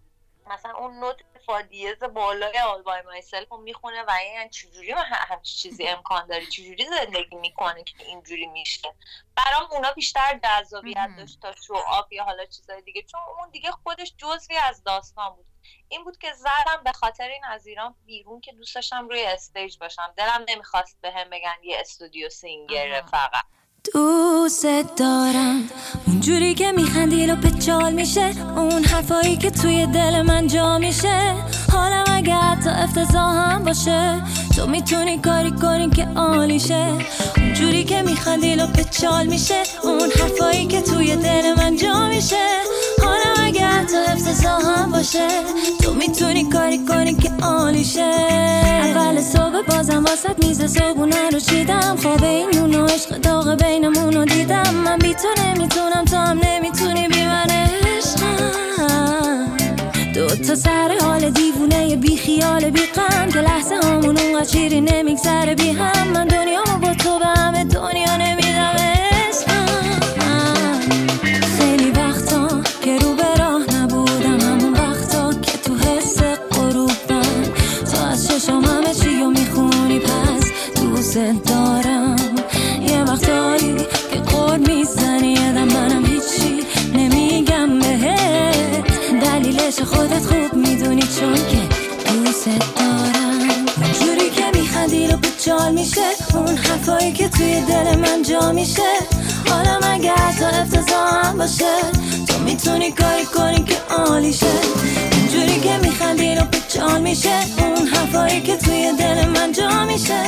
مثلا 0.47 0.75
اون 0.75 0.99
نوت 0.99 1.15
فا 1.45 1.60
دیز 1.60 2.03
بالای 2.03 2.59
All 2.59 2.81
By 2.81 3.01
Myself 3.01 3.51
رو 3.51 3.57
می‌خونه 3.57 4.03
و 4.07 4.11
یعنی 4.23 4.49
چجوری 4.49 4.93
من 4.93 5.03
همچی 5.03 5.55
چیزی 5.57 5.87
امکان 5.87 6.27
داره 6.27 6.45
چجوری 6.45 6.85
زندگی 6.85 7.35
می‌کنه 7.35 7.83
که 7.83 8.05
اینجوری 8.05 8.45
میشه؟ 8.45 8.95
برام 9.35 9.71
اونا 9.71 9.91
بیشتر 9.91 10.39
جذابیت. 10.43 11.09
داشت 11.17 11.39
تا 11.39 11.53
show 11.67 11.75
off 11.75 12.11
یا 12.11 12.23
حالا 12.23 12.45
چیزای 12.45 12.81
دیگه. 12.81 13.01
چون 13.01 13.21
اون 13.39 13.49
دیگه 13.49 13.71
خودش 13.71 14.13
جزوی 14.17 14.57
از 14.57 14.83
داستان 14.83 15.35
بود. 15.35 15.45
این 15.89 16.03
بود 16.03 16.17
که 16.17 16.33
زدم 16.33 16.83
به 16.83 16.91
خاطر 16.91 17.27
این 17.27 17.43
از 17.45 17.67
ایران 17.67 17.95
بیرون 18.05 18.41
که 18.41 18.51
دوست 18.51 18.75
داشتم 18.75 19.09
روی 19.09 19.25
استیج 19.25 19.77
باشم. 19.77 20.13
دلم 20.17 20.45
نمی‌خواست 20.47 21.01
به 21.01 21.11
هم 21.11 21.29
بگن 21.29 21.55
یه 21.63 21.79
استودیو 21.79 22.29
سینگره 22.29 22.99
آها. 23.01 23.07
فقط. 23.07 23.45
دوست 23.93 24.65
دارم. 24.97 25.63
اونجوری 26.07 26.53
که 26.53 26.71
میخندی 26.71 27.27
و 27.27 27.35
پچال 27.35 27.93
میشه. 27.93 28.31
اون 28.55 28.83
حرفایی 28.83 29.37
که 29.37 29.51
توی 29.51 29.85
دل 29.85 30.21
من 30.21 30.47
جا 30.47 30.77
میشه. 30.77 31.33
حالم 31.71 32.03
اگه 32.07 32.33
حتی 32.33 32.69
افتضاح 32.69 33.53
هم 33.53 33.63
باشه. 33.63 34.21
تو 34.55 34.67
می‌تونی 34.67 35.17
کاری 35.17 35.51
کنی 35.51 35.89
که 35.89 36.07
عالیشه 36.15 36.87
اونجوری 37.37 37.83
که 37.83 38.01
میخندی 38.01 38.55
و 38.55 38.67
پچال 38.67 39.25
میشه. 39.25 39.63
اون 39.83 40.11
حرفایی 40.19 40.67
که 40.67 40.81
توی 40.81 41.15
دل 41.15 41.53
من 41.57 41.75
جا 41.75 42.07
میشه. 42.07 42.45
حالم 43.03 43.24
اگه 43.55 43.67
حتی 43.67 43.97
افتضاح 43.97 44.65
هم 44.65 44.91
باشه 44.91 45.27
تو 45.83 45.93
می‌تونی 45.93 46.43
کاری 46.43 46.85
کنی 46.85 47.13
که 47.13 47.31
عالیشه 47.41 48.01
اول 48.01 49.21
صبح 49.21 49.61
بازم 49.67 50.03
واسط 50.03 50.45
میز 50.45 50.63
صبحونه 50.77 51.29
رو 51.29 51.39
چیدم. 51.39 51.95
خواب 52.01 52.23
این 52.23 52.49
نون 52.55 52.75
و 52.75 52.87
عشق 52.87 53.17
داغ 53.17 53.63
بینمون 53.63 54.13
رو 54.13 54.25
دیدم. 54.25 54.75
من 54.75 54.97
بی 54.97 55.13
تو 55.13 55.27
نمی‌تونم 55.43 56.05
تو 56.05 56.15
هم 56.15 56.39
نمی‌تونی 56.43 57.07
بی 57.07 57.25
من 57.25 57.47
عشقم. 57.97 59.57
تو 60.47 60.55
سر 60.55 60.97
حال 61.01 61.29
دیوونه 61.29 61.95
بی 61.95 62.17
خیال 62.17 62.69
بی 62.69 62.81
غم 62.81 63.29
که 63.29 63.39
لحظه 63.39 63.75
همون 63.75 64.17
اونقدر 64.17 64.51
شیری 64.51 64.81
نمیگذره 64.81 65.55
بی 65.55 65.69
هم. 65.69 66.07
من 66.07 66.27
دنیامو 66.27 66.77
با 66.81 66.93
تو 66.93 67.19
به 67.19 67.25
همه 67.25 67.63
دنیا 67.63 68.17
نمیدم 68.17 68.94
دوست 81.15 81.43
دارم. 81.43 82.15
یه 82.89 83.03
وقتایی 83.03 83.75
که 84.11 84.19
قول 84.19 84.59
می‌زنی 84.59 85.31
یدم 85.31 85.63
منم 85.63 86.05
هیچی 86.05 86.59
نمیگم 86.93 87.79
بهت. 87.79 88.85
دلیلش 89.21 89.79
خودت 89.79 90.25
خوب 90.25 90.53
می‌دونی 90.53 91.01
چون 91.01 91.33
که 91.33 91.61
دوست 92.13 92.45
دارم. 92.45 93.65
اونجوری 93.81 94.29
که 94.29 94.59
میخندی 94.59 95.07
رو 95.07 95.17
جال 95.45 95.73
میشه. 95.73 96.07
اون 96.33 96.57
حرفایی 96.57 97.13
که 97.13 97.29
توی 97.29 97.61
دل 97.61 97.95
من 97.99 98.23
جا 98.23 98.51
میشه. 98.51 98.91
حالا 99.49 99.79
مگر 99.83 100.33
تا 100.39 100.47
افتضاح 100.47 101.25
هم 101.25 101.37
باشه؟ 101.37 101.75
تو 102.27 102.39
می‌تونی 102.39 102.91
کاری 102.91 103.25
کنی 103.25 103.63
که 103.63 103.77
عالیشه 103.89 104.55
اینجوری 105.11 105.59
که 105.59 105.77
میخندی 105.77 106.35
رو 106.35 106.43
جال 106.75 107.01
میشه. 107.01 107.35
اون 107.57 107.87
حرفایی 107.87 108.41
که 108.41 108.57
توی 108.57 108.91
دل 108.99 109.27
من 109.27 109.51
جا 109.51 109.85
میشه. 109.85 110.19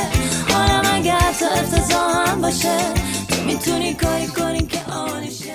حالا 0.58 0.78
مگر 0.92 1.32
تا 1.40 1.46
افتضاح 1.46 2.30
هم 2.30 2.40
باشه. 2.40 2.78
تو 3.28 3.44
می‌تونی 3.46 3.94
کاری 3.94 4.26
کنی 4.26 4.66
که 4.66 4.78
عالیشه 4.92 5.52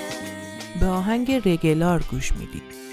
به 0.80 0.86
آهنگ 0.86 1.32
رگلار 1.32 2.02
گوش 2.10 2.32
می‌دید 2.32 2.83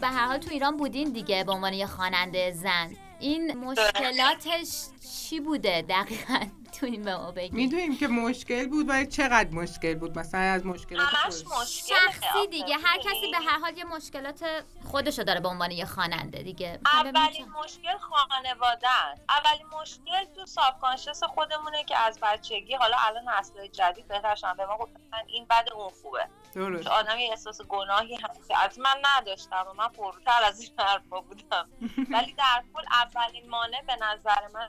به 0.00 0.06
هر 0.08 0.26
حال 0.26 0.38
تو 0.38 0.50
ایران 0.50 0.76
بودین 0.76 1.12
دیگه 1.12 1.44
به 1.44 1.52
عنوان 1.52 1.72
یه 1.72 1.86
خواننده 1.86 2.52
زن. 2.52 2.90
این 3.20 3.58
مشکلاتش 3.58 4.86
چی 5.28 5.40
بوده 5.40 5.82
دقیقا؟ 5.88 6.38
می‌تونین 6.82 7.02
به 7.02 7.16
ما 7.16 7.30
بگین 7.30 7.56
می‌دونیم 7.56 7.98
که 7.98 8.08
مشکل 8.08 8.68
بود 8.68 8.88
ولی 8.88 9.06
چقدر 9.06 9.50
مشکل 9.50 9.94
بود؟ 9.94 10.18
مثلا 10.18 10.40
از 10.40 10.66
مشکلات 10.66 11.08
همش. 11.08 11.34
مشکل 11.34 11.94
شخصی 11.94 12.46
دیگه 12.50 12.74
هر 12.74 12.98
کسی 12.98 13.30
به 13.30 13.38
هر 13.38 13.58
حال 13.58 13.78
یه 13.78 13.84
مشکلات 13.84 14.44
خودشو 14.84 15.22
داره 15.22 15.40
به 15.40 15.48
عنوان 15.48 15.70
یه 15.70 15.84
خواننده 15.84 16.42
دیگه. 16.42 16.80
اولین 16.86 17.48
مشکل 17.64 17.98
خانواده 17.98 18.88
است. 18.88 19.22
اولین 19.28 19.66
مشکل 19.80 20.34
تو 20.34 20.46
سابکانشس 20.46 21.22
خودمونه 21.22 21.84
که 21.84 21.96
از 21.96 22.18
بچگی 22.22 22.74
حالا 22.74 22.96
الان 23.00 23.38
نسل 23.38 23.66
جدید 23.66 24.08
بهتر 24.08 24.34
شدن 24.34 24.54
به 24.56 24.66
ما 24.66 24.76
گفتن 24.76 25.00
این 25.26 25.46
بد 25.50 25.68
اون 25.74 25.90
خوبه. 26.02 26.28
درست. 26.54 26.86
آدم 26.86 27.18
یه 27.18 27.30
احساس 27.30 27.62
گناهی 27.62 28.16
هست 28.16 28.48
که 28.48 28.58
از 28.58 28.78
من 28.78 29.02
نداشتم 29.04 29.66
و 29.70 29.72
من 29.72 29.88
پرتر 29.88 30.44
از 30.44 30.60
این 30.60 30.70
حرفا 30.78 31.20
بودم. 31.20 31.68
ولی 32.14 32.32
در 32.32 32.64
کل 32.74 32.82
اولین 32.92 33.50
مانع 33.50 33.82
به 33.86 33.96
نظر 33.96 34.48
من 34.54 34.68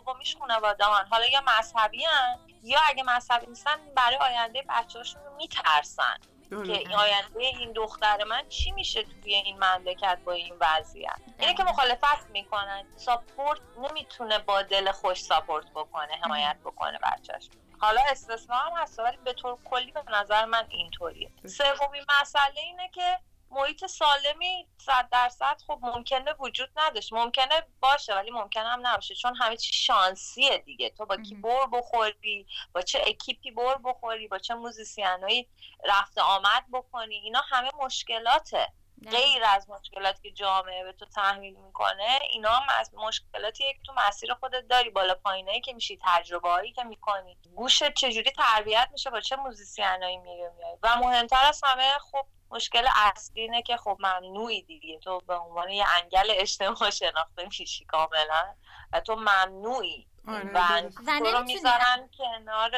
دومیش 0.00 0.36
خانواده 0.36 0.90
من 0.90 1.06
حالا 1.10 1.26
یا 1.26 1.40
مذهبی 1.40 2.04
هن، 2.04 2.38
یا 2.62 2.80
اگه 2.88 3.02
مذهبی 3.02 3.46
نیستن 3.46 3.76
برای 3.96 4.16
آینده 4.16 4.64
بچه‌هاشون 4.68 5.22
میترسن 5.36 6.18
که 6.50 6.72
این 6.72 6.94
آینده 6.94 7.40
این 7.40 7.72
دختر 7.72 8.24
من 8.24 8.48
چی 8.48 8.70
میشه 8.72 9.02
توی 9.02 9.34
این 9.34 9.64
مملکت 9.64 10.18
با 10.24 10.32
این 10.32 10.54
وضعیت؟ 10.60 11.16
اینه 11.38 11.54
که 11.54 11.64
مخالفت 11.64 12.30
می‌کنن. 12.30 12.84
ساپورت 12.96 13.60
نمی‌تونه 13.78 14.38
با 14.38 14.62
دل 14.62 14.92
خوش 14.92 15.22
ساپورت 15.22 15.70
بکنه 15.70 16.18
حمایت 16.24 16.56
بکنه 16.64 16.98
بچهش 16.98 17.48
حالا 17.80 18.00
استثنا 18.10 18.56
هم 18.56 18.82
هست 18.82 18.98
ولی 18.98 19.16
به 19.16 19.32
طور 19.32 19.58
کلی 19.64 19.92
به 19.92 20.02
نظر 20.08 20.44
من 20.44 20.66
اینطوریه. 20.68 21.30
سومین 21.46 22.04
مسئله 22.20 22.60
اینه 22.60 22.88
که 22.88 23.18
محیط 23.52 23.86
سالمی 23.86 24.68
صد 24.78 25.08
درصد 25.12 25.56
خب 25.66 25.78
ممکنه 25.82 26.34
وجود 26.38 26.70
نداشت. 26.76 27.12
ممکنه 27.12 27.66
باشه 27.80 28.14
ولی 28.14 28.30
ممکنه 28.30 28.68
هم 28.68 28.86
نباشه. 28.86 29.14
چون 29.14 29.36
همه 29.36 29.56
چی 29.56 29.72
شانسیه 29.72 30.58
دیگه. 30.58 30.90
تو 30.90 31.06
با 31.06 31.16
کی 31.16 31.34
بر 31.34 31.66
بخوری؟ 31.72 32.46
با 32.74 32.82
چه 32.82 33.04
اکیپی 33.06 33.50
بر 33.50 33.76
بخوری؟ 33.84 34.28
با 34.28 34.38
چه 34.38 34.54
musician 34.54 35.29
ایی 35.29 35.48
رفت 35.84 36.18
آمد 36.18 36.64
بکنی؟ 36.72 37.14
اینا 37.14 37.40
همه 37.48 37.70
مشکلاته. 37.80 38.68
غیر 39.10 39.44
از 39.44 39.70
مشکلاتی 39.70 40.22
که 40.22 40.30
جامعه 40.30 40.84
به 40.84 40.92
تو 40.92 41.06
تحمیل 41.06 41.54
می‌کنه 41.54 42.18
اینا 42.30 42.50
هم 42.50 42.66
از 42.78 42.94
مشکلاتیه 42.94 43.72
که 43.72 43.78
تو 43.86 43.92
مسیر 43.96 44.34
خودت 44.34 44.68
داری. 44.68 44.90
بالا 44.90 45.14
پایینایی 45.14 45.60
که 45.60 45.72
میشی 45.72 45.98
تجربه 46.02 46.48
هایی 46.48 46.72
که 46.72 46.84
می‌کنی. 46.84 47.38
گوشت 47.54 47.94
چجوری 47.94 48.30
تربیت 48.30 48.88
میشه؟ 48.92 49.10
با 49.10 49.20
چه 49.20 49.36
musician 49.36 50.00
ایی 50.00 50.16
میری 50.16 50.42
میای 50.58 50.76
و 50.82 50.96
مهمتر 50.96 51.44
از 51.44 51.60
همه 51.64 51.98
خب 51.98 52.26
مشکل 52.52 52.88
اصلی 52.94 53.42
اینه 53.42 53.62
که 53.62 53.76
خب 53.76 53.96
ممنوعی 54.00 54.62
دیگه. 54.62 54.98
تو 54.98 55.20
به 55.26 55.34
عنوان 55.34 55.70
یه 55.70 55.84
انگل 55.96 56.26
اجتماع 56.30 56.90
شناخته 56.90 57.44
میشی 57.44 57.84
کاملا 57.84 58.54
و 58.92 59.00
تو 59.00 59.16
ممنوعی. 59.16 60.06
آره، 60.28 60.50
و 60.54 60.90
تو 61.18 61.24
رو 61.24 61.42
می‌ذارن 61.44 62.10
کنار 62.18 62.70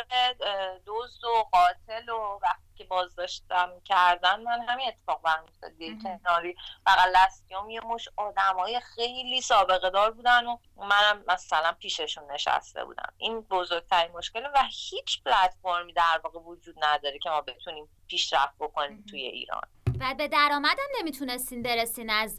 دزد 0.86 1.24
و 1.24 1.48
قاتل 1.52 2.08
و 2.08 2.38
وقتی 2.42 2.63
که 2.74 2.84
بازداشتم 2.84 3.72
کردن 3.84 4.42
من 4.42 4.60
همین 4.68 4.88
اتفاق 4.88 5.22
برام 5.22 5.44
افتاد. 5.44 5.72
کناری 6.02 6.56
بغل 6.86 7.12
دستیام 7.16 7.70
یه 7.70 7.80
مش 7.80 8.08
آدمای 8.16 8.80
خیلی 8.80 9.40
سابقه 9.40 9.90
دار 9.90 10.10
بودن 10.10 10.46
و 10.46 10.58
منم 10.76 11.24
مثلا 11.28 11.72
پیششون 11.72 12.30
نشسته 12.30 12.84
بودم 12.84 13.12
این 13.18 13.40
بزرگترین 13.40 14.12
مشکل 14.12 14.42
و 14.54 14.64
هیچ 14.70 15.22
پلتفرمی 15.22 15.92
در 15.92 16.20
واقع 16.24 16.38
وجود 16.38 16.84
نداره 16.84 17.18
که 17.18 17.30
ما 17.30 17.40
بتونیم 17.40 17.88
پیشرفت 18.08 18.54
بکنیم. 18.58 19.04
توی 19.10 19.22
ایران 19.22 19.62
و 20.04 20.14
به 20.14 20.28
درآمدم 20.28 20.82
نمی‌تونستین 20.98 21.62
برسین 21.62 22.10
از 22.10 22.36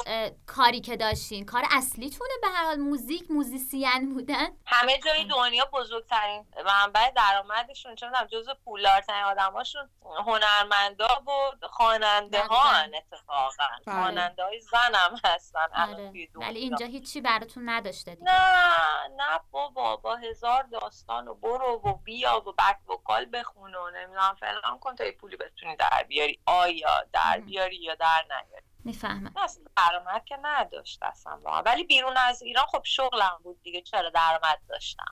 کاری 0.47 0.82
که 0.82 0.97
داشتین. 0.97 1.45
کار 1.45 1.63
اصلیتونه 1.71 2.34
به 2.41 2.47
هر 2.47 2.65
حال. 2.65 2.75
موزیک 2.75 3.32
musician 3.32 4.13
بودن. 4.13 4.47
همه 4.65 4.97
جای 5.06 5.23
دنیا 5.23 5.65
بزرگترین 5.73 6.45
منبع 6.65 7.12
درآمدشون. 7.12 7.95
چون 7.95 8.10
می‌دونم 8.10 8.28
جزو 8.28 8.54
پولدارترین 8.65 9.23
آدماشون 9.23 9.89
هنرمندا 10.25 11.08
و 11.28 11.67
خواننده 11.67 12.41
ها 12.41 12.71
دقیقاً. 12.84 12.97
اتفاقا. 12.97 13.67
بله. 13.86 13.95
خواننده 13.95 14.43
های 14.43 14.60
زن 14.60 14.95
هم 14.95 15.15
هستن 15.25 15.67
آره 15.75 16.12
ولی 16.36 16.60
اینجا 16.60 16.86
هیچی 16.86 17.21
براتون 17.21 17.69
نداشته 17.69 18.15
دیگه. 18.15 18.32
نه 18.32 19.15
نه 19.17 19.39
بابا. 19.51 19.95
با 19.95 20.15
هزار 20.15 20.63
داستان 20.63 21.28
و 21.28 21.34
برو 21.34 21.82
و 21.86 21.93
بیا 21.93 22.43
و 22.47 22.51
back 22.52 22.89
vocal 22.89 23.28
بخون 23.34 23.75
و 23.75 23.89
نمی‌دونم 23.89 24.38
فلان 24.39 24.80
کن 24.80 24.95
تا 24.95 25.06
یه 25.06 25.12
پولی 25.12 25.38
بتونی 25.38 25.75
در 25.75 26.06
بیاری. 26.08 26.39
آیا 26.45 27.06
در 27.13 27.38
مم. 27.38 27.45
بیاری 27.56 27.76
یا 27.76 27.96
در 27.96 28.26
نیاری. 28.30 28.65
می‌فهمم. 28.84 29.34
اصلا 29.38 29.63
درآمد 29.78 30.26
که 30.26 30.38
نداشت 30.41 31.04
اصلا. 31.04 31.39
ولی 31.65 31.84
بیرون 31.84 32.18
از 32.18 32.41
ایران 32.41 32.65
خب 32.65 32.82
شغلم 32.84 33.39
بود 33.44 33.62
دیگه 33.62 33.82
چرا 33.82 34.10
درآمد 34.10 34.60
داشتم؟ 34.70 35.12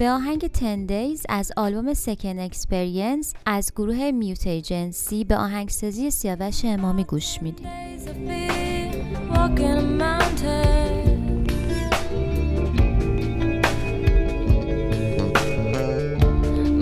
به 0.00 0.10
آهنگ 0.10 0.46
10 0.46 0.86
Days 0.86 1.24
از 1.28 1.52
آلبوم 1.56 1.94
Second 1.94 2.38
Experience 2.38 3.34
از 3.46 3.72
گروه 3.76 4.10
Mute 4.10 4.56
Agency 4.56 5.24
به 5.24 5.36
آهنگسازی 5.36 6.10
سیاوش 6.10 6.64
امامی 6.64 7.04
گوش 7.04 7.42
میدیم. 7.42 7.66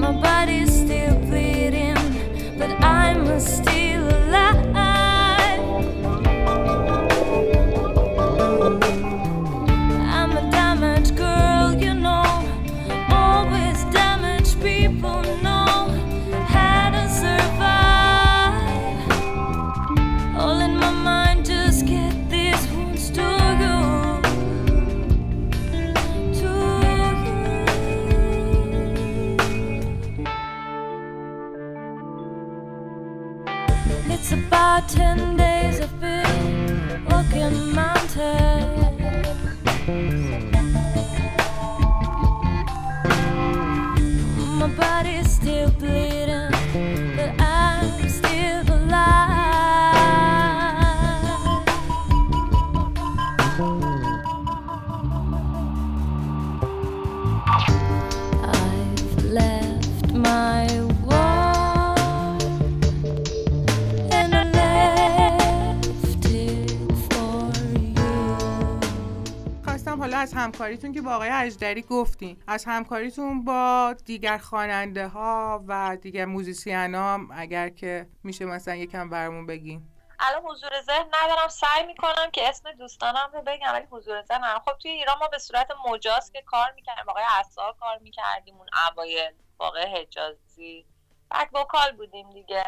My 0.02 0.12
body's 0.22 0.72
still 0.82 1.16
bleeding, 1.28 1.98
but 2.58 2.70
I'm 2.84 3.40
still 3.40 3.77
همکاریتون 70.58 70.92
که 70.92 71.00
با 71.00 71.14
آقای 71.14 71.28
اجدری 71.28 71.82
گفتین. 71.82 72.42
از 72.46 72.64
همکاریتون 72.64 73.44
با 73.44 73.94
دیگر 74.04 74.38
خواننده 74.38 75.08
ها 75.08 75.64
و 75.68 75.96
دیگر 76.02 76.24
موزیسین 76.24 76.94
ها 76.94 77.20
اگر 77.32 77.68
که 77.68 78.08
میشه 78.24 78.44
مثلا 78.44 78.74
یکم 78.74 79.10
برامون 79.10 79.46
بگین. 79.46 79.82
الان 80.20 80.42
حضور 80.42 80.70
ذهن 80.82 81.06
ندارم. 81.22 81.48
سعی 81.48 81.86
می‌کنم 81.86 82.30
که 82.32 82.48
اسم 82.48 82.72
دوستانم 82.72 83.30
رو 83.32 83.42
بگم 83.42 83.72
ولی 83.72 83.86
حضور 83.90 84.22
ذهن 84.22 84.44
ندارم. 84.44 84.62
خب 84.66 84.78
توی 84.78 84.90
ایران 84.90 85.18
ما 85.18 85.28
به 85.28 85.38
صورت 85.38 85.68
مجاز 85.90 86.32
که 86.32 86.42
کار 86.42 86.72
می‌کردیم 86.76 87.08
آقای 87.08 87.24
اصار 87.40 87.74
کار 87.80 87.98
می‌کردیم 87.98 88.56
اون 88.56 88.66
اوایل 88.90 89.32
واقع 89.58 90.00
حجازی. 90.00 90.86
بک 91.30 91.48
وکال 91.54 91.92
بودیم 91.92 92.30
دیگه. 92.30 92.64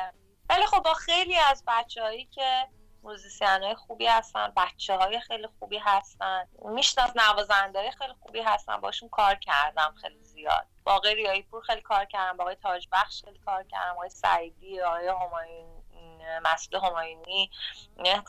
ولی 0.50 0.66
خب 0.66 0.82
با 0.82 0.94
خیلی 0.94 1.36
از 1.50 1.64
بچههایی 1.66 2.24
که 2.24 2.66
موزیسین 3.02 3.62
های 3.62 3.74
خوبی 3.74 4.06
هستن 4.06 4.52
بچه 4.56 4.96
های 4.96 5.20
خیلی 5.20 5.46
خوبی 5.58 5.78
هستن. 5.78 6.48
میشناس 6.64 7.10
نوازنده 7.16 7.90
خیلی 7.90 8.12
خوبی 8.20 8.40
هستن 8.40 8.76
باشون 8.76 9.08
کار 9.08 9.34
کردم 9.34 9.94
خیلی 10.00 10.22
زیاد. 10.22 10.66
با 10.84 10.92
آقای 10.92 11.14
ریایی 11.14 11.42
پور 11.42 11.62
خیلی 11.62 11.80
کار 11.80 12.04
کردم 12.04 12.36
با 12.36 12.44
آقای 12.44 12.54
تاج 12.54 12.88
بخش 12.92 13.24
خیلی 13.24 13.38
کار 13.38 13.62
کردم 13.62 13.92
آقای 13.92 14.10
سعیدی 14.10 14.80
آقای 14.80 15.08
همایون 15.08 15.80
مسئول 16.42 16.80
همایونی 16.80 17.50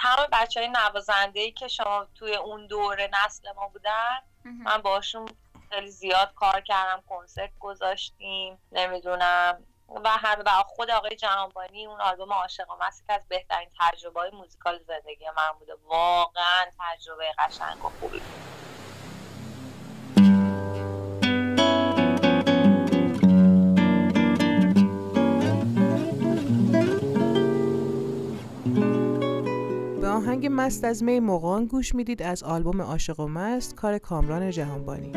تمام 0.02 0.28
بچه 0.32 0.60
های 0.60 0.70
نوازنده 0.70 1.40
ای 1.40 1.52
که 1.52 1.68
شما 1.68 2.08
توی 2.16 2.36
اون 2.36 2.68
دوره 2.68 3.10
نسل 3.14 3.52
ما 3.52 3.68
بودن 3.68 4.20
من 4.44 4.78
باشون 4.78 5.26
خیلی 5.70 5.90
زیاد 5.92 6.34
کار 6.34 6.62
کردم 6.62 7.04
کنسرت 7.10 7.52
گذاشتیم. 7.60 8.58
نمی‌دونم 8.72 9.64
و 9.96 10.10
همه 10.10 10.44
و 10.46 10.64
خود 10.66 10.92
آقای 10.92 11.16
جهانبانی 11.16 11.86
اون 11.86 12.02
آلبوم 12.02 12.34
عاشقام 12.34 12.78
هست 12.82 13.08
که 13.08 13.14
از 13.14 13.22
بهترین 13.30 13.70
تجربه 13.80 14.20
های 14.20 14.32
موزیکال 14.32 14.80
زندگی 14.88 15.26
من 15.38 15.60
بوده. 15.60 15.74
واقعا 15.86 16.66
تجربه 16.80 17.26
قشنگ 17.40 17.86
و 17.86 17.90
خوبی 18.00 18.22
به 30.02 30.08
آهنگ 30.08 30.48
مست 30.52 30.84
از 30.84 31.04
می 31.04 31.20
مغان 31.20 31.66
گوش 31.66 31.96
می‌دید. 31.96 32.24
از 32.24 32.44
آلبوم 32.44 32.82
عاشق 32.82 33.20
و 33.20 33.28
مست 33.28 33.76
کار 33.76 33.98
کامران 33.98 34.52
جهانبانی. 34.52 35.12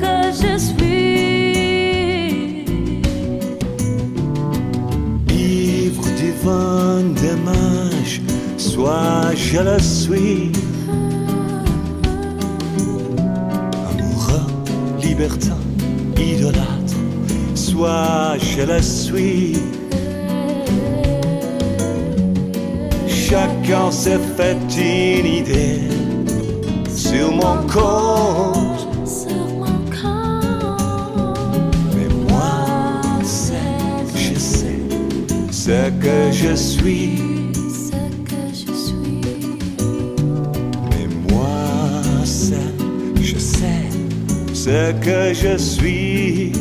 Que 0.00 0.14
je 0.40 0.58
suis. 0.58 1.04
Ivre 5.30 6.06
du 6.20 6.30
vent 6.42 7.02
des 7.20 7.38
soit 8.56 9.34
je 9.34 9.58
le 9.58 9.78
suis. 9.78 10.52
Amoureux, 13.88 14.46
libertin, 15.02 15.58
idolâtre, 16.16 16.96
soit 17.54 18.36
je 18.38 18.62
le 18.62 18.82
suis. 18.82 19.58
Chacun 23.08 23.90
s'est 23.90 24.20
fait 24.36 24.58
une 24.76 25.26
idée 25.26 25.80
sur 26.94 27.32
mon 27.32 27.56
compte. 27.66 28.63
Ce 35.64 35.88
que 35.98 36.30
je 36.30 36.54
suis. 36.54 37.16
ce 37.54 37.96
que 38.28 38.42
je 38.52 38.70
suis. 38.86 39.22
Mais 40.90 41.32
moi, 41.32 42.02
c'est, 42.26 42.54
je 43.22 43.38
sais 43.38 43.88
ce 44.52 44.92
que 44.92 45.32
je 45.32 45.56
suis. 45.56 46.52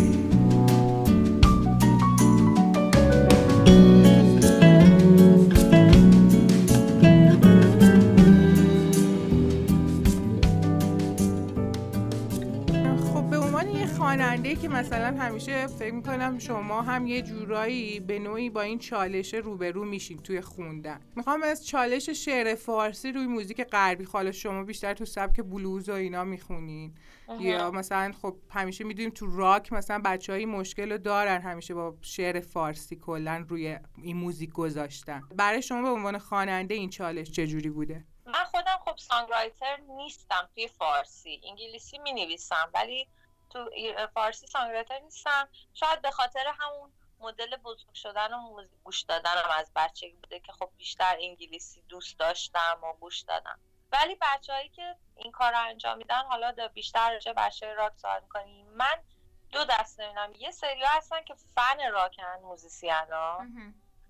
مثلا 14.73 15.17
همیشه 15.23 15.67
فکر 15.67 15.93
می‌کنم 15.93 16.39
شما 16.39 16.81
هم 16.81 17.07
یه 17.07 17.21
جورایی 17.21 17.99
به 17.99 18.19
نوعی 18.19 18.49
با 18.49 18.62
این 18.62 18.79
چالش 18.79 19.33
روبرو 19.33 19.86
میشین 19.86 20.17
توی 20.17 20.41
خوندن. 20.41 20.99
می‌خوام 21.15 21.43
از 21.43 21.67
چالش 21.67 22.09
شعر 22.09 22.55
فارسی 22.55 23.12
روی 23.12 23.27
موزیک 23.27 23.63
غربی 23.63 24.03
حالا 24.03 24.31
شما 24.31 24.63
بیشتر 24.63 24.93
تو 24.93 25.05
سبک 25.05 25.41
بلوز 25.41 25.89
و 25.89 25.93
اینا 25.93 26.23
می‌خونین. 26.23 26.95
یا 27.39 27.71
مثلا 27.71 28.12
خب 28.21 28.36
همیشه 28.49 28.83
می‌دونیم 28.83 29.09
تو 29.09 29.38
راک 29.38 29.73
مثلا 29.73 30.01
بچه 30.05 30.45
مشکل 30.45 30.91
رو 30.91 30.97
دارن 30.97 31.41
همیشه 31.41 31.73
با 31.73 31.97
شعر 32.01 32.39
فارسی 32.39 32.95
کلا 32.95 33.45
روی 33.49 33.79
این 33.97 34.17
موزیک 34.17 34.51
گذاشتن. 34.51 35.21
برای 35.36 35.62
شما 35.62 35.81
به 35.81 35.89
عنوان 35.89 36.17
خواننده 36.17 36.75
این 36.75 36.89
چالش 36.89 37.31
چجوری 37.31 37.69
بوده؟ 37.69 38.05
من 38.25 38.43
خودم 38.51 38.77
خب 38.86 38.97
سانگرایتر 38.97 39.77
نیستم 39.97 40.49
توی 40.55 40.67
فارسی. 40.67 41.41
انگلیسی 41.49 41.97
می 41.97 42.13
نویسم 42.13 42.69
ولی 42.73 43.07
تو 43.53 43.69
فارسی 44.13 44.47
songwriter 44.47 44.99
نیستم. 44.99 45.49
شاید 45.73 46.01
به 46.01 46.11
خاطر 46.11 46.53
همون 46.59 46.93
مدل 47.19 47.55
بزرگ 47.55 47.93
شدن 47.93 48.33
و 48.33 48.37
موزیک 48.37 48.79
گوش 48.83 49.01
دادنم 49.01 49.49
از 49.57 49.71
بچگی 49.75 50.13
بوده 50.13 50.39
که 50.39 50.51
خب 50.51 50.69
بیشتر 50.77 51.17
انگلیسی 51.19 51.81
دوست 51.81 52.19
داشتم 52.19 52.79
و 52.83 52.93
گوش 52.93 53.21
دادم. 53.21 53.59
ولی 53.91 54.17
بچههایی 54.21 54.69
که 54.69 54.95
این 55.15 55.31
کار 55.31 55.51
رو 55.51 55.59
انجام 55.59 55.97
میدن 55.97 56.25
حالا 56.25 56.67
بیشتر 56.73 57.13
راجع 57.13 57.25
به 57.25 57.34
بچه 57.33 57.73
راک 57.73 57.93
صحبت 57.95 58.23
می‌کنیم. 58.23 58.67
من 58.67 59.03
دو 59.51 59.63
دسته 59.63 60.07
می‌بینم. 60.07 60.33
یه 60.39 60.51
سری 60.51 60.83
هستن 60.83 61.23
که 61.23 61.35
فن 61.55 61.91
راکن 61.91 62.39
musician 62.41 63.12
ها. 63.11 63.45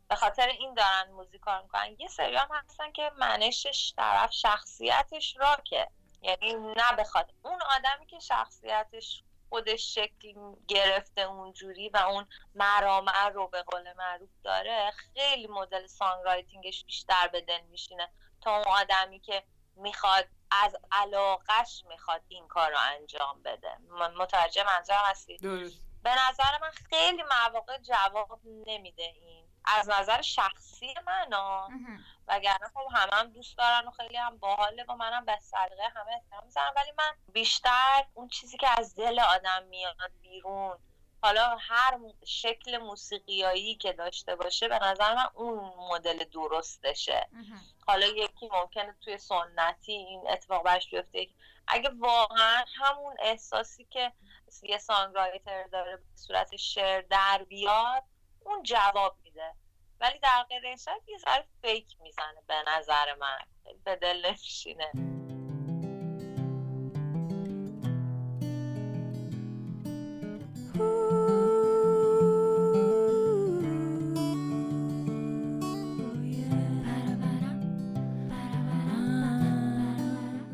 به 0.08 0.16
خاطر 0.16 0.48
این 0.48 0.74
دارن 0.74 1.12
موزیک 1.12 1.42
کار 1.42 1.62
می‌کنن. 1.62 1.96
یه 2.00 2.08
سری 2.08 2.36
هم 2.36 2.50
هستن 2.52 2.92
که 2.92 3.12
منشش 3.18 3.94
طرف 3.98 4.32
شخصیتش 4.32 5.38
راکه. 5.38 5.88
یعنی 6.22 6.54
نه 6.54 6.92
بخواد. 6.98 7.34
اون 7.44 7.60
آدمی 7.62 8.06
که 8.06 8.20
شخصیتش 8.20 9.24
خودش 9.54 9.96
شکل 9.96 10.34
گرفته 10.68 11.22
اونجوری 11.22 11.90
و 11.90 11.98
اون 11.98 12.28
مرامع 12.56 13.30
رو 13.30 13.48
به 13.48 13.64
قول 13.64 13.94
معروف 13.94 14.30
داره 14.44 14.92
خیلی 14.92 15.48
مدل 15.48 15.88
سانگ 15.88 16.26
رایتینگش 16.26 16.86
بیشتر 16.86 17.28
به 17.28 17.42
دل 17.42 17.62
میشینه. 17.62 18.10
تا 18.42 18.56
اون 18.56 18.64
آدمی 18.68 19.20
که 19.20 19.44
می‌خواد 19.76 20.28
از 20.52 20.76
علاقش 20.92 21.84
می‌خواد 21.88 22.22
این 22.28 22.48
کار 22.48 22.72
رو 22.72 22.78
انجام 22.80 23.42
بده. 23.44 23.78
متوجه 24.18 24.64
منظورم 24.64 25.04
هستی؟ 25.06 25.38
به 26.04 26.12
نظر 26.30 26.58
من 26.62 26.72
خیلی 26.90 27.24
مواقع 27.24 27.78
جواب 27.78 28.40
نمیده 28.46 29.04
این 29.04 29.43
از 29.66 29.90
نظر 29.90 30.22
شخصی 30.22 30.94
من 31.06 31.34
ها 31.34 31.70
وگرنه 32.28 32.68
خب 32.74 32.88
همه 32.92 33.14
هم 33.14 33.28
دوست 33.28 33.58
دارن 33.58 33.88
و 33.88 33.92
خیلی 33.92 34.18
هم 34.18 34.38
باحاله 34.38 34.84
و 34.84 34.96
منم 34.96 35.26
به 35.26 35.38
سلیقه 35.42 35.88
همه 35.96 36.12
احترام 36.12 36.46
می‌ذارم 36.46 36.74
ولی 36.76 36.92
من 36.98 37.12
بیشتر 37.34 38.06
اون 38.14 38.28
چیزی 38.28 38.58
که 38.58 38.80
از 38.80 38.96
دل 38.96 39.20
آدم 39.20 39.64
میاد 39.64 40.12
بیرون 40.22 40.78
حالا 41.22 41.58
هر 41.60 42.00
شکل 42.26 42.78
موسیقیایی 42.78 43.76
که 43.76 43.94
داشته 43.94 44.36
باشه 44.36 44.68
به 44.68 44.80
نظر 44.80 45.16
من 45.16 45.30
اون 45.34 45.74
مدل 45.92 46.24
درستشه. 46.24 47.28
حالا 47.88 48.06
یکی 48.06 48.50
ممکنه 48.52 48.96
توی 49.02 49.18
سنتی 49.18 49.92
این 49.92 50.30
اتفاق 50.30 50.64
برش 50.64 50.90
بیفته 50.90 51.28
اگه 51.68 51.90
واقعا 52.00 52.64
همون 52.76 53.16
احساسی 53.20 53.86
که 53.86 54.12
یه 54.64 54.78
سانگرایتر 54.78 55.64
داره 55.64 55.98
به 55.98 56.04
صورت 56.16 56.56
شعر 56.56 57.02
در 57.02 57.46
بیاد 57.50 58.04
اون 58.46 58.64
جواب 58.64 59.16
ولی 60.04 60.20
در 60.20 60.76
صورت 60.76 61.10
یه 61.10 61.18
ذره 61.18 61.46
فیک 61.62 61.98
می‌زنه 62.02 62.42
به 62.48 62.56
نظر 62.68 63.16
من. 63.16 63.38
به 63.84 63.96
دل 63.96 64.26
نشینه 64.26 64.92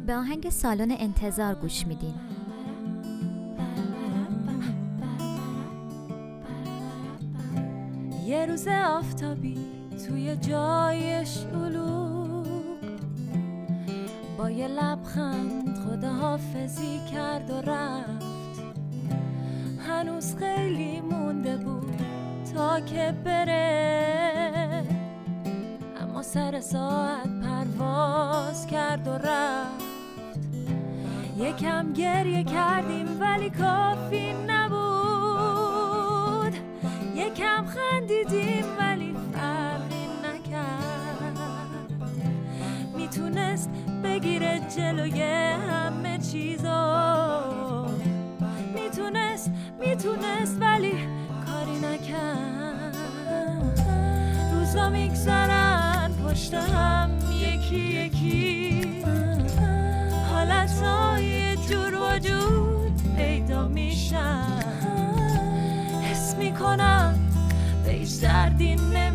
به 0.07 0.15
آهنگ 0.15 0.49
سالن 0.49 0.91
انتظار 0.91 1.55
گوش 1.55 1.87
میدین. 1.87 2.38
روز 8.49 8.67
آفتابی 8.67 9.57
توی 10.07 10.35
جای 10.35 11.25
شلوغ 11.25 12.47
با 14.37 14.49
یه 14.49 14.67
لبخند 14.67 15.77
خداحافظی 15.77 16.99
کرد 17.13 17.49
و 17.49 17.61
رفت. 17.61 18.25
هنوز 19.87 20.35
خیلی 20.35 21.01
مونده 21.01 21.57
بود 21.57 22.01
تا 22.53 22.79
که 22.79 23.13
بره. 23.23 24.83
اما 26.01 26.21
سر 26.21 26.59
ساعت 26.59 27.29
پرواز 27.41 28.67
کرد 28.67 29.07
و 29.07 29.11
رفت. 29.11 29.85
یکم 31.37 31.93
گریه 31.93 32.43
کردیم 32.43 33.21
ولی 33.21 33.49
کافی 33.49 34.33
خندیدیم 37.69 38.65
ولی 38.79 39.15
فرقی 39.33 40.07
نکرد. 40.23 41.39
می‌تونست 42.97 43.69
بگیره 44.03 44.61
جلوی 44.77 45.21
همه 45.21 46.17
چیزا. 46.17 47.85
می‌تونست 48.75 49.51
می‌تونست 49.79 50.61
ولی 50.61 50.93
کاری 51.45 51.79
نکرد. 51.79 52.97
روزا 54.53 54.89
میگذرن 54.89 56.11
پشت 56.25 56.53
هم 56.53 57.11
یکی 57.41 57.75
یکی. 57.75 59.03
حالتهای 60.31 61.57
جور 61.57 61.93
وجود 61.95 63.15
پیدا 63.15 63.67
میشن. 63.67 64.63
حس 66.03 66.35
می‌کنم 66.35 67.18
به 68.09 68.27
هیچ 68.27 69.08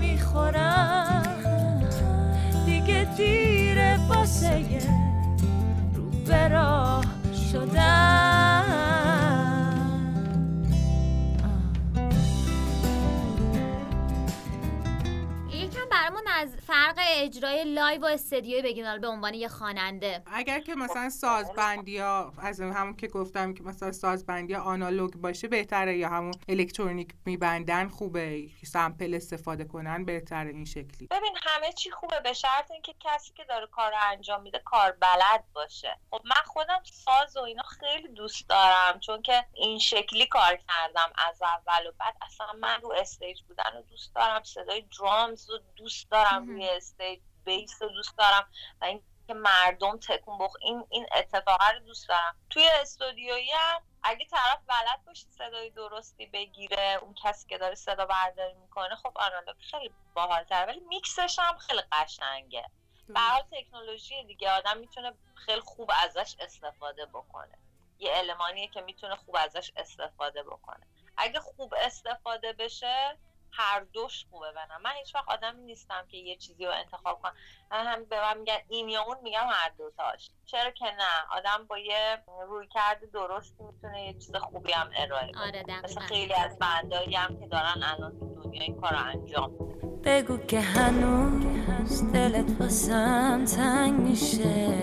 اجرای 17.25 17.65
لایو 17.65 18.03
و 18.03 18.05
استدیوی 18.05 18.63
بگین 18.63 18.99
به 18.99 19.07
عنوان 19.07 19.35
یه 19.35 19.49
خواننده. 19.49 20.23
اگر 20.27 20.61
که 20.61 20.75
مثلا 20.75 21.11
سازبندی 21.11 21.99
ها 21.99 22.33
از 22.39 22.61
همون 22.61 22.97
که 22.97 23.09
گفتم 23.09 23.55
که 23.55 23.63
مثلا 23.63 23.93
سازبندی 23.93 24.55
آنالوگ 24.55 25.15
باشه 25.15 25.49
بهتره 25.49 25.97
یا 25.97 26.09
همون 26.09 26.35
الکترونیک 26.49 27.09
میبندن 27.27 27.89
خوبه 27.89 28.49
sample 28.65 29.15
استفاده 29.15 29.65
کنن 29.65 30.05
بهتره 30.05 30.51
این 30.51 30.65
شکلی. 30.65 31.07
ببین 31.11 31.37
همه 31.43 31.73
چی 31.73 31.91
خوبه 31.91 32.21
به 32.21 32.33
شرط 32.33 32.71
اینکه 32.71 32.95
کسی 33.01 33.33
که 33.35 33.45
داره 33.45 33.67
کار 33.67 33.91
رو 33.91 33.97
انجام 34.13 34.43
میده 34.43 34.63
کار 34.65 34.93
بلد 34.93 35.45
باشه. 35.53 35.99
خب 36.11 36.21
من 36.25 36.43
خودم 36.47 36.83
ساز 36.85 37.37
و 37.37 37.41
اینا 37.41 37.63
خیلی 37.63 38.09
دوست 38.09 38.49
دارم 38.49 39.01
چون 39.01 39.23
که 39.23 39.45
این 39.55 39.79
شکلی 39.79 40.27
کار 40.27 40.57
کردم 40.57 41.13
از 41.29 41.43
اول 41.43 41.87
و 41.87 41.93
بعد. 42.01 42.15
اصلا 42.23 42.47
من 42.61 42.81
رو 42.81 42.93
stage 42.93 43.43
بودن 43.43 43.71
رو 43.75 43.83
دوست 43.83 44.15
دارم 44.15 44.43
صدای 44.43 44.85
drums 44.99 45.51
رو 45.51 45.59
دوست 45.77 46.11
دارم 46.11 46.47
روی 46.47 46.69
stage. 46.69 47.14
بیس 47.45 47.83
رو 47.83 47.89
دوست 47.89 48.19
دارم 48.19 48.51
و 48.81 48.85
این 48.85 49.03
که 49.27 49.35
مردم 49.35 49.99
تکون 49.99 50.39
بخ 50.39 50.53
این 50.61 50.87
این 50.91 51.07
اتفاقا 51.15 51.71
رو 51.71 51.79
دوست 51.79 52.09
دارم. 52.09 52.37
توی 52.51 52.69
استودیویی 52.69 53.51
هم 53.51 53.83
اگه 54.03 54.27
طرف 54.27 54.59
بلد 54.67 55.05
باشه 55.07 55.27
صدای 55.31 55.71
درستی 55.71 56.27
بگیره 56.27 56.99
اون 57.03 57.15
کسی 57.25 57.49
که 57.49 57.59
داره 57.59 57.75
صدا 57.75 58.07
برداری 58.07 58.55
می‌کنه 58.55 58.97
خب 58.97 59.13
آنالوگ 59.17 59.57
خیلی 59.71 59.95
باحال‌تره. 60.15 60.67
ولی 60.67 60.81
میکسش 60.81 61.39
هم 61.39 61.59
خیلی 61.59 61.83
قشنگه. 61.93 62.71
به 63.09 63.21
تکنولوژی 63.53 64.25
دیگه 64.25 64.51
آدم 64.51 64.79
می‌تونه 64.79 65.13
خیلی 65.35 65.61
خوب 65.61 65.91
ازش 66.05 66.37
استفاده 66.41 67.07
بکنه. 67.07 67.59
یه 67.99 68.13
المانیه 68.15 68.69
که 68.69 68.81
می‌تونه 68.81 69.17
خوب 69.17 69.37
ازش 69.37 69.73
استفاده 69.77 70.43
بکنه. 70.43 70.87
اگه 71.17 71.41
خوب 71.41 71.75
استفاده 71.75 72.53
بشه 72.53 73.19
هر 73.57 73.81
دوش 73.81 74.27
خوبه 74.31 74.53
بنام 74.53 74.83
من 74.83 74.91
هیچ 74.91 75.15
وقت 75.15 75.29
آدمی 75.29 75.63
نیستم 75.63 76.07
که 76.11 76.17
یه 76.17 76.37
چیزی 76.37 76.67
رو 76.67 76.73
انتخاب 76.73 77.21
کنم. 77.23 77.35
من 77.71 77.87
هم 77.87 78.05
به 78.05 78.21
من 78.21 78.39
میگن 78.39 78.59
این 78.69 78.89
یا 78.89 79.03
اون 79.03 79.17
میگم 79.23 79.47
هر 79.51 79.71
دوتاش 79.79 80.31
چرا 80.47 80.71
که 80.71 80.85
نه؟ 80.85 81.37
آدم 81.37 81.67
با 81.69 81.79
یه 81.79 82.23
روی 82.49 82.69
کرده 82.69 83.07
درستی 83.07 83.63
می‌تونه 83.65 84.07
یه 84.07 84.13
چیز 84.13 84.37
خوبی 84.37 84.73
هم 84.73 84.91
ارائه 84.97 85.33
کنه 85.33 85.43
آره 85.43 85.81
مثل 85.85 86.01
خیلی 86.01 86.35
از 86.35 86.59
بندایی 86.59 87.15
هم 87.15 87.41
که 87.41 87.47
دارن 87.47 87.83
الان 87.83 88.19
تو 88.19 88.43
دنیا 88.43 88.63
این 88.63 88.81
کار 88.81 88.95
انجام 88.95 89.51
میدن. 89.51 90.01
بگو 90.05 90.39
که 90.39 90.61
هنوز 90.61 92.13
دلت 92.13 92.61
واسم 92.61 93.45
تنگ 93.45 94.01
میشه. 94.01 94.75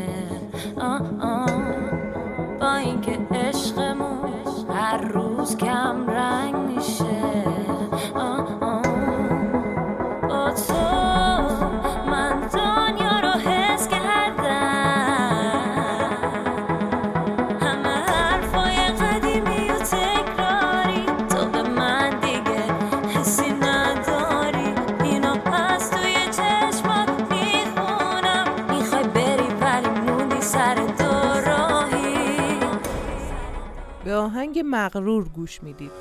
آه 0.82 1.02
آه. 1.22 1.46
با 2.60 2.74
اینکه 2.76 3.28
عشقمون 3.32 4.34
هر 4.70 4.98
روز 4.98 5.58
کم 5.58 6.10
رنگ 6.10 6.56
میشه. 6.56 7.71
مغرور 34.62 35.30
گوش 35.30 35.64
می‌دید. 35.64 35.92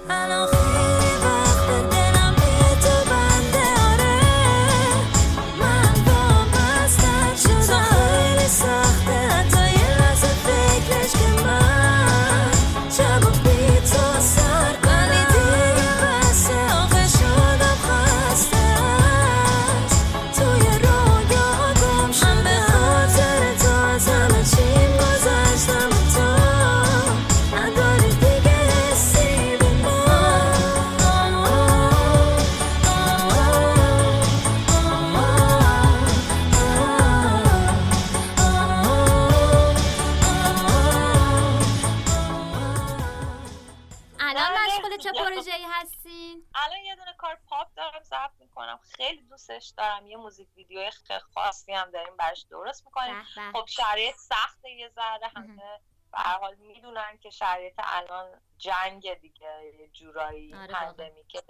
چه 45.03 45.13
پروژه 45.13 45.55
ای 45.55 45.67
هستین؟ 45.71 46.47
الان 46.55 46.79
یه 46.79 46.95
دونه 46.97 47.15
کار 47.19 47.39
پاپ 47.49 47.69
دارم 47.77 48.03
ضبط 48.03 48.31
می‌کنم. 48.41 48.81
خیلی 48.97 49.23
دوستش 49.23 49.73
دارم. 49.77 50.07
یه 50.07 50.17
موزیک 50.17 50.49
ویدیوی 50.57 50.91
خیلی 50.91 51.21
خاصی 51.21 51.73
هم 51.73 51.91
داریم 51.91 52.17
براش 52.17 52.47
درست 52.51 52.87
می‌کنیم. 52.87 53.23
خب 53.53 53.67
شرایط 53.67 54.17
سخت 54.17 54.65
یه 54.65 54.89
ذره 54.89 55.29
همه. 55.37 55.81
به 56.13 56.19
حال 56.19 56.55
می‌دونن 56.55 57.19
که 57.19 57.31
شرایط 57.31 57.75
الان 57.79 58.41
جنگ 58.59 59.15
دیگه 59.15 59.73
یه 59.79 59.89
جورایی 59.89 60.55
آره 60.55 60.63
واقعا. 60.63 60.93
پندمیکه. 60.93 61.43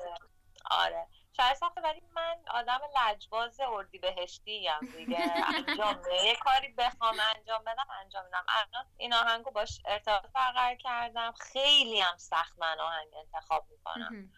آره. 0.70 1.06
شرایط 1.40 1.56
سخته 1.56 1.80
ولی 1.80 2.02
من 2.12 2.36
آدم 2.50 2.80
لجباز 2.96 3.60
اردی 3.60 3.98
بهشتی 3.98 4.68
هم 4.68 4.80
دیگه. 4.80 5.32
انجام. 5.54 6.02
یه 6.24 6.36
کاری 6.36 6.68
بخوام 6.68 7.16
انجام 7.36 7.64
بدم 7.64 7.86
انجام 8.00 8.24
میدم. 8.24 8.44
الان 8.48 8.86
این 8.96 9.14
آهنگو 9.14 9.50
باش 9.50 9.80
ارتباط 9.84 10.32
برقرار 10.34 10.74
کردم. 10.74 11.32
خیلی 11.32 12.00
هم 12.00 12.16
سخت 12.16 12.58
من 12.58 12.80
آهنگ 12.80 13.08
انتخاب 13.14 13.66
می‌کنم. 13.70 14.30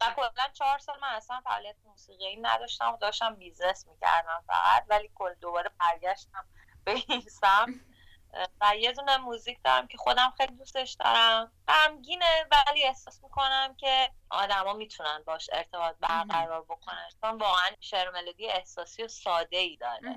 و 0.00 0.14
کلا 0.16 0.48
چهار 0.52 0.78
سال 0.78 1.00
من 1.02 1.08
اصلا 1.08 1.40
فعالیت 1.44 1.76
موسیقی 1.84 2.36
نداشتم 2.36 2.92
و 2.92 2.96
داشتم 2.96 3.34
business 3.34 3.86
می‌کردم 3.88 4.44
فقط 4.46 4.84
ولی 4.88 5.10
کل 5.14 5.34
دوباره 5.34 5.70
برگشتم 5.80 6.44
به 6.84 6.92
این 7.08 7.20
سمت. 7.20 7.74
و 8.60 8.76
یه 8.76 8.92
دونه 8.92 9.16
موزیک 9.16 9.58
دارم 9.64 9.86
که 9.86 9.98
خودم 9.98 10.32
خیلی 10.36 10.56
دوستش 10.56 10.96
دارم. 11.00 11.52
غمگینه 11.68 12.46
ولی 12.50 12.84
احساس 12.84 13.22
می‌کنم 13.22 13.74
که 13.78 14.10
آدما 14.30 14.72
می‌تونن 14.72 15.22
باش 15.26 15.50
ارتباط 15.52 15.96
برقرار 16.00 16.62
بکنن. 16.62 17.08
چون 17.20 17.38
واقعا 17.38 17.70
شعر 17.80 18.10
ملودی 18.10 18.48
احساسی 18.48 19.02
و 19.02 19.08
ساده 19.08 19.56
ای 19.56 19.76
داره. 19.76 20.16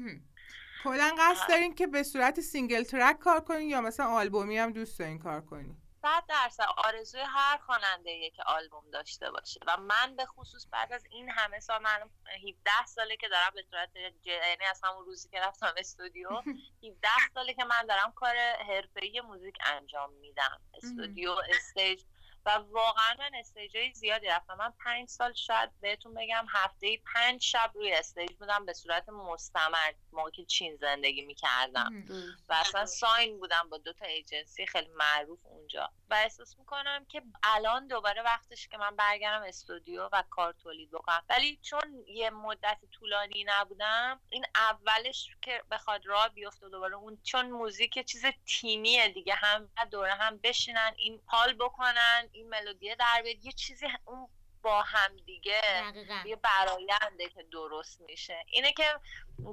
کلا 0.84 1.16
قصد 1.20 1.50
دارین 1.50 1.76
که 1.76 1.88
به 1.88 2.04
صورت 2.04 2.40
single 2.40 2.84
track 2.84 3.20
کار 3.20 3.40
کنین 3.40 3.70
یا 3.70 3.82
مثلا 3.82 4.06
آلبومی 4.06 4.58
هم 4.58 4.74
دوست 4.74 5.00
دارین 5.00 5.20
کار 5.20 5.42
کنین؟ 5.42 5.78
صد 6.04 6.24
درصد 6.28 6.66
آرزوی 6.78 7.22
هر 7.22 7.58
خواننده 7.58 8.30
که 8.30 8.44
آلبوم 8.44 8.92
داشته 8.92 9.32
باشه. 9.32 9.60
و 9.68 9.78
من 9.78 10.16
به 10.16 10.26
خصوص 10.26 10.68
بعد 10.72 10.94
از 10.94 11.06
این 11.10 11.30
همه 11.30 11.60
سال 11.60 11.82
من 11.82 11.90
الان 11.96 12.10
17 12.48 12.86
ساله 12.86 13.18
که 13.18 13.28
دارم 13.28 13.52
به 13.56 13.64
صورت 13.70 13.90
یعنی 14.26 14.66
از 14.70 14.82
همون 14.84 15.06
روزی 15.06 15.30
که 15.30 15.40
رفتم 15.40 15.74
استودیو 15.78 16.30
17 16.88 17.08
ساله 17.34 17.54
که 17.54 17.64
من 17.64 17.86
دارم 17.90 18.12
کار 18.12 18.36
حرفه‌ای 18.68 19.22
موزیک 19.22 19.56
انجام 19.66 20.14
میدم. 20.14 20.62
استودیو 20.74 21.32
stage 21.32 22.04
و 22.46 22.50
واقعا 22.50 23.16
من 23.20 23.32
stage 23.36 23.78
های 23.78 23.94
زیادی 23.94 24.28
رفتم. 24.28 24.56
من 24.56 24.74
پنج 24.86 25.10
سال 25.10 25.34
شاید 25.34 25.70
بهتون 25.82 26.14
بگم 26.14 26.46
هفته 26.50 26.98
پنج 27.14 27.42
شب 27.42 27.72
روی 27.74 27.94
stage 27.94 28.32
بودم 28.40 28.66
به 28.66 28.74
صورت 28.74 29.10
مستمر 29.10 29.94
موقعی 30.12 30.32
که 30.32 30.46
چین 30.46 30.76
زندگی 30.76 31.22
می‌کردم. 31.22 32.06
و 32.50 32.54
اصلا 32.54 32.86
ساین 32.86 33.40
بودم 33.40 33.70
با 33.72 33.78
دو 33.78 33.94
تا 33.94 34.06
ایجنسی 34.06 34.66
خیلی 34.66 34.88
معروف 34.88 35.40
اونجا. 35.44 35.90
و 36.10 36.14
احساس 36.14 36.60
می‌کنم 36.60 37.06
که 37.10 37.22
الان 37.44 37.88
دوباره 37.88 38.22
وقتش 38.22 38.68
که 38.68 38.78
من 38.78 38.96
برگردم 38.96 39.44
استودیو 39.44 40.10
و 40.12 40.24
کار 40.30 40.54
تولید 40.54 40.92
بکنم. 40.92 41.24
ولی 41.30 41.60
چون 41.62 42.04
یه 42.08 42.30
مدت 42.30 42.78
طولانی 42.92 43.44
نبودم 43.48 44.20
این 44.30 44.46
اولش 44.56 45.30
که 45.42 45.64
بخواد 45.72 46.06
راه 46.06 46.30
بیفته 46.30 46.70
دوباره 46.70 46.96
اون 46.96 47.18
چون 47.24 47.52
موزیک 47.52 47.98
یه 47.98 48.04
چیز 48.04 48.26
تیمیه 48.46 49.08
دیگه 49.08 49.36
هم 49.36 49.70
دوره 49.92 50.14
هم 50.14 50.38
بشینن 50.38 50.94
این 50.98 51.22
حال 51.26 51.54
بکنن 51.54 52.30
این 52.34 52.50
ملودیه 52.50 52.96
در 52.96 53.22
بیاد 53.24 53.46
یه 53.46 53.52
چیزی 53.52 53.88
اون 54.06 54.28
با 54.62 54.82
هم 54.82 55.18
دیگه 55.26 55.62
دقیقاً. 55.64 56.24
یه 56.26 56.36
براینده 56.36 57.30
که 57.30 57.44
درست 57.52 58.02
میشه. 58.02 58.46
اینه 58.52 58.74
که 58.74 58.84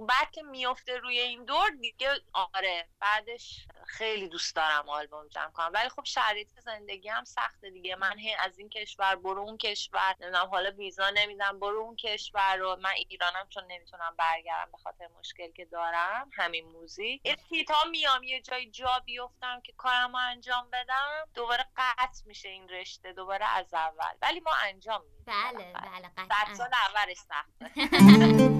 بعد 0.08 0.30
که 0.30 0.42
میفته 0.42 0.96
روی 0.96 1.18
این 1.18 1.44
دور 1.44 1.70
دیگه 1.80 2.08
آره 2.32 2.88
بعدش 3.00 3.66
خیلی 3.90 4.28
دوست 4.28 4.56
دارم 4.56 4.88
آلبوم 4.88 5.28
جمع 5.28 5.50
کنم. 5.50 5.70
ولی 5.74 5.88
خب 5.88 6.04
شرایط 6.04 6.48
زندگی 6.60 7.08
هم 7.08 7.24
سخته 7.24 7.70
دیگه. 7.70 7.96
من 7.96 8.18
هی 8.18 8.34
از 8.34 8.58
این 8.58 8.68
کشور 8.68 9.16
برو 9.16 9.42
اون 9.42 9.56
کشور. 9.56 10.16
نمی‌دونم 10.20 10.46
حالا 10.46 10.70
ویزا 10.70 11.10
نمیدم 11.10 11.58
برو 11.60 11.80
اون 11.80 11.96
کشور 11.96 12.56
رو. 12.56 12.76
من 12.82 12.90
ایرانم 12.90 13.46
چون 13.48 13.64
نمی‌تونم 13.68 14.14
برگردم 14.18 14.72
به 14.72 14.78
خاطر 14.78 15.08
مشکل 15.18 15.52
که 15.52 15.64
دارم. 15.64 16.30
همین 16.32 16.64
موزیک. 16.64 17.36
فیتا 17.48 17.84
میام 17.90 18.22
یه 18.22 18.42
جای 18.42 18.70
جا 18.70 19.02
بیفتم 19.04 19.60
که 19.60 19.72
کارم 19.72 20.14
انجام 20.14 20.70
بدم. 20.72 21.28
دوباره 21.34 21.66
قطع 21.76 22.22
میشه 22.26 22.48
این 22.48 22.68
رشته. 22.68 23.12
دوباره 23.12 23.46
از 23.46 23.74
اول. 23.74 24.14
ولی 24.22 24.40
ما 24.40 24.52
انجام 24.62 25.02
میدیم. 25.04 25.24
بله 25.26 25.72
بله 25.72 26.10
صد 26.16 26.28
قطعا. 26.30 26.54
سال 26.54 26.70
اولش 26.88 27.16
سخته. 27.16 28.56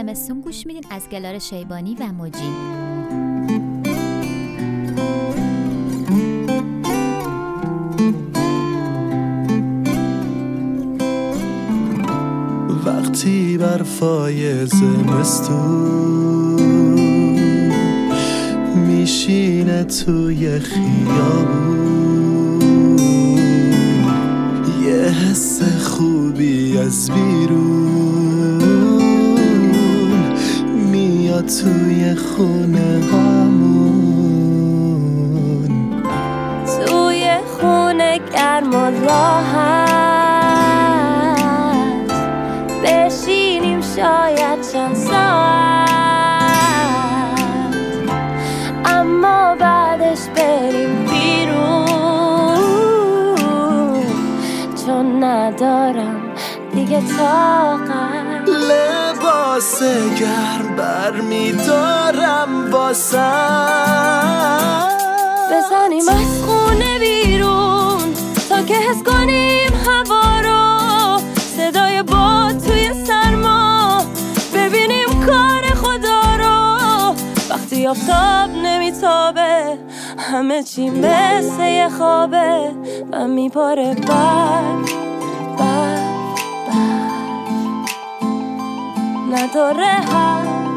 زمستون 0.00 0.40
گوش 0.40 0.66
میدین 0.66 0.84
از 0.90 1.08
گلار 1.08 1.38
شیبانی 1.38 1.96
و 2.00 2.12
موجی. 2.12 2.38
وقتی 12.86 13.58
برفای 13.58 14.66
زمستون 14.66 15.80
میشینه 18.74 19.84
توی 19.84 20.58
خیابون 20.58 21.80
یه 24.82 24.94
حس 24.94 25.62
خوبی 25.62 26.78
از 26.78 27.10
بیرون. 27.10 27.79
توی 31.58 32.14
خونه 32.14 33.00
همون 33.12 33.90
توی 36.86 37.30
خونه 37.60 38.20
گرم 38.32 38.70
و 38.74 38.90
راحت. 39.06 39.90
بشینیم 42.84 43.80
شاید 43.80 44.60
چند 44.72 44.94
ساعت. 44.94 45.90
اما 48.84 49.56
بعدش 49.60 50.18
بریم 50.36 51.04
بیرون. 51.04 51.80
چون 54.86 55.24
ندارم 55.24 56.20
دیگه 56.74 57.00
طاقت. 57.18 58.48
لباس 58.48 59.82
گرم. 60.20 60.59
برمیدارم 60.76 62.70
واسم. 62.70 64.30
بزنیم 65.50 66.08
از 66.08 66.42
خونه 66.42 66.98
بیرون 66.98 68.14
تا 68.48 68.62
که 68.62 68.74
حس 68.74 69.02
کنیم 69.02 69.72
هوا 69.86 70.40
رو. 70.40 71.20
صدای 71.56 72.02
باد 72.02 72.58
توی 72.58 73.04
سرما 73.06 74.04
ببینیم 74.54 75.26
کار 75.26 75.62
خدا 75.62 76.36
رو. 76.38 77.14
وقتی 77.50 77.86
آفتاب 77.86 78.50
نمیتابه 78.62 79.78
همه 80.18 80.62
چی 80.62 80.90
مثل 80.90 81.62
یه 81.62 81.88
خوابه 81.98 82.70
و 83.12 83.26
میپاره 83.28 83.94
برف 83.94 84.99
نداره 89.30 89.84
حرف 89.84 90.69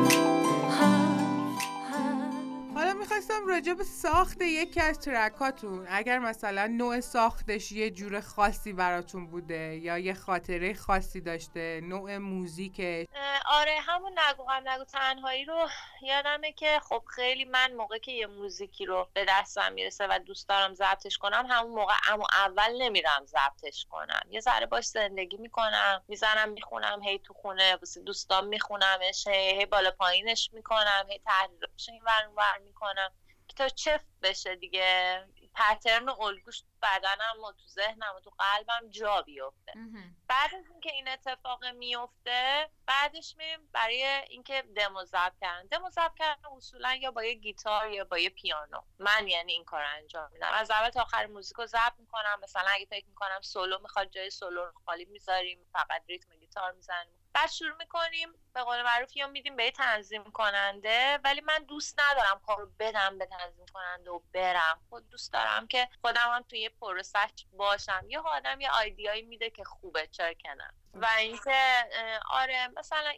راجع 3.63 3.73
به 3.73 3.83
ساخت 3.83 4.41
یکی 4.41 4.81
از 4.81 4.99
ترکاتون 4.99 5.87
اگر 5.89 6.19
مثلا 6.19 6.67
نوع 6.67 6.99
ساختش 6.99 7.71
یه 7.71 7.89
جور 7.89 8.21
خاصی 8.21 8.73
براتون 8.73 9.27
بوده 9.27 9.75
یا 9.75 9.97
یه 9.97 10.13
خاطره 10.13 10.73
خاصی 10.73 11.21
داشته 11.21 11.81
نوع 11.83 12.17
موزیکش؟ 12.17 13.05
آره 13.45 13.79
همون 13.79 14.19
نگو 14.19 14.43
غم 14.43 14.69
نگو 14.69 14.83
تنهایی 14.83 15.45
رو 15.45 15.67
یادمه 16.01 16.51
که 16.51 16.79
خب 16.89 17.03
خیلی 17.15 17.45
من 17.45 17.73
موقع 17.73 17.97
که 17.97 18.11
یه 18.11 18.27
موزیکی 18.27 18.85
رو 18.85 19.07
به 19.13 19.25
دستم 19.29 19.73
می‌رسه 19.73 20.07
و 20.07 20.19
دوست 20.25 20.49
دارم 20.49 20.73
ضبطش 20.73 21.17
کنم 21.17 21.45
همون 21.49 21.71
موقع 21.71 21.93
اما 22.09 22.27
اول 22.33 22.81
نمیرم 22.81 23.25
ضبطش 23.25 23.87
کنم. 23.89 24.21
یه 24.29 24.39
ذره 24.39 24.65
باش 24.65 24.85
زندگی 24.85 25.37
می‌کنم 25.37 26.03
می‌زنم 26.07 26.49
می‌خونم 26.49 27.03
هی 27.03 27.19
تو 27.19 27.33
خونه 27.33 27.75
واسه 27.75 28.01
دوستان 28.01 28.47
میخونمش 28.47 29.27
هی, 29.27 29.65
بالا 29.65 29.91
پایینش 29.91 30.49
می‌کنم 30.53 31.05
هی 31.09 31.19
تحلیلش 31.25 31.89
این 31.89 32.01
ور 32.37 32.57
می‌کنم. 32.65 33.11
تا 33.55 33.69
چفت 33.69 34.07
بشه 34.21 34.55
دیگه. 34.55 35.27
پترن 35.55 36.09
و 36.09 36.21
الگوش 36.21 36.61
تو 36.61 36.67
بدنم 36.81 37.43
و 37.43 37.51
تو 37.51 37.67
ذهنم 37.67 38.13
و 38.15 38.19
تو 38.19 38.29
قلبم 38.29 38.89
جا 38.89 39.21
بیفته. 39.21 39.73
بعد 40.27 40.55
از 40.55 40.69
اینکه 40.71 40.91
این 40.91 41.07
اتفاق 41.07 41.65
میفته 41.65 42.69
بعدش 42.85 43.35
میریم 43.37 43.67
برای 43.73 44.03
اینکه 44.03 44.61
دمو 44.61 45.05
ضبط 45.05 45.33
کردن. 45.41 45.67
دمو 45.67 45.89
ضبط 45.89 46.13
کردن 46.15 46.49
اصولا 46.57 46.95
یا 46.95 47.11
با 47.11 47.23
یه 47.23 47.33
گیتار 47.33 47.91
یا 47.91 48.03
با 48.03 48.17
یه 48.17 48.29
پیانو. 48.29 48.81
من 48.99 49.27
یعنی 49.27 49.53
این 49.53 49.65
کار 49.65 49.83
انجام 49.83 50.31
میدم. 50.31 50.51
از 50.53 50.71
اول 50.71 50.89
تا 50.89 51.01
آخر 51.01 51.25
موزیک 51.25 51.57
رو 51.57 51.65
ضبط 51.65 51.93
می‌کنم. 51.99 52.39
مثلا 52.43 52.69
اگه 52.69 52.85
فکر 52.85 53.05
می‌کنم 53.07 53.41
سولو 53.41 53.79
می‌خواد 53.79 54.09
جای 54.09 54.29
سولو 54.29 54.65
رو 54.65 54.71
خالی 54.85 55.05
می‌ذاریم 55.05 55.65
فقط 55.73 56.03
ریتم 56.07 56.35
گیتار 56.35 56.71
می‌زنیم. 56.71 57.22
بعد 57.33 57.49
شروع 57.49 57.77
می‌کنیم 57.77 58.29
به 58.53 58.63
قول 58.63 58.81
معروف 58.83 59.17
یا 59.17 59.27
میدیم 59.27 59.55
به 59.55 59.71
تنظیم 59.71 60.23
کننده 60.23 61.19
ولی 61.23 61.41
من 61.41 61.63
دوست 61.63 61.99
ندارم 61.99 62.41
کارو 62.47 62.71
بدم 62.79 63.17
به 63.17 63.25
تنظیم 63.25 63.65
کننده 63.73 64.11
و 64.11 64.19
برم. 64.33 64.81
خود 64.89 65.09
دوست 65.09 65.33
دارم 65.33 65.67
که 65.67 65.89
خودم 66.01 66.33
هم 66.33 66.41
توی 66.41 66.59
یه 66.59 66.69
پروسش 66.69 67.45
باشم. 67.51 68.05
یه 68.09 68.19
آدم 68.19 68.61
یه 68.61 68.71
آیدیایی 68.71 69.21
میده 69.21 69.49
که 69.49 69.63
خوبه 69.63 70.07
چرا 70.07 70.33
که 70.33 70.49
و 70.93 71.07
اینکه 71.17 71.85
آره 72.29 72.67
مثلا 72.67 73.13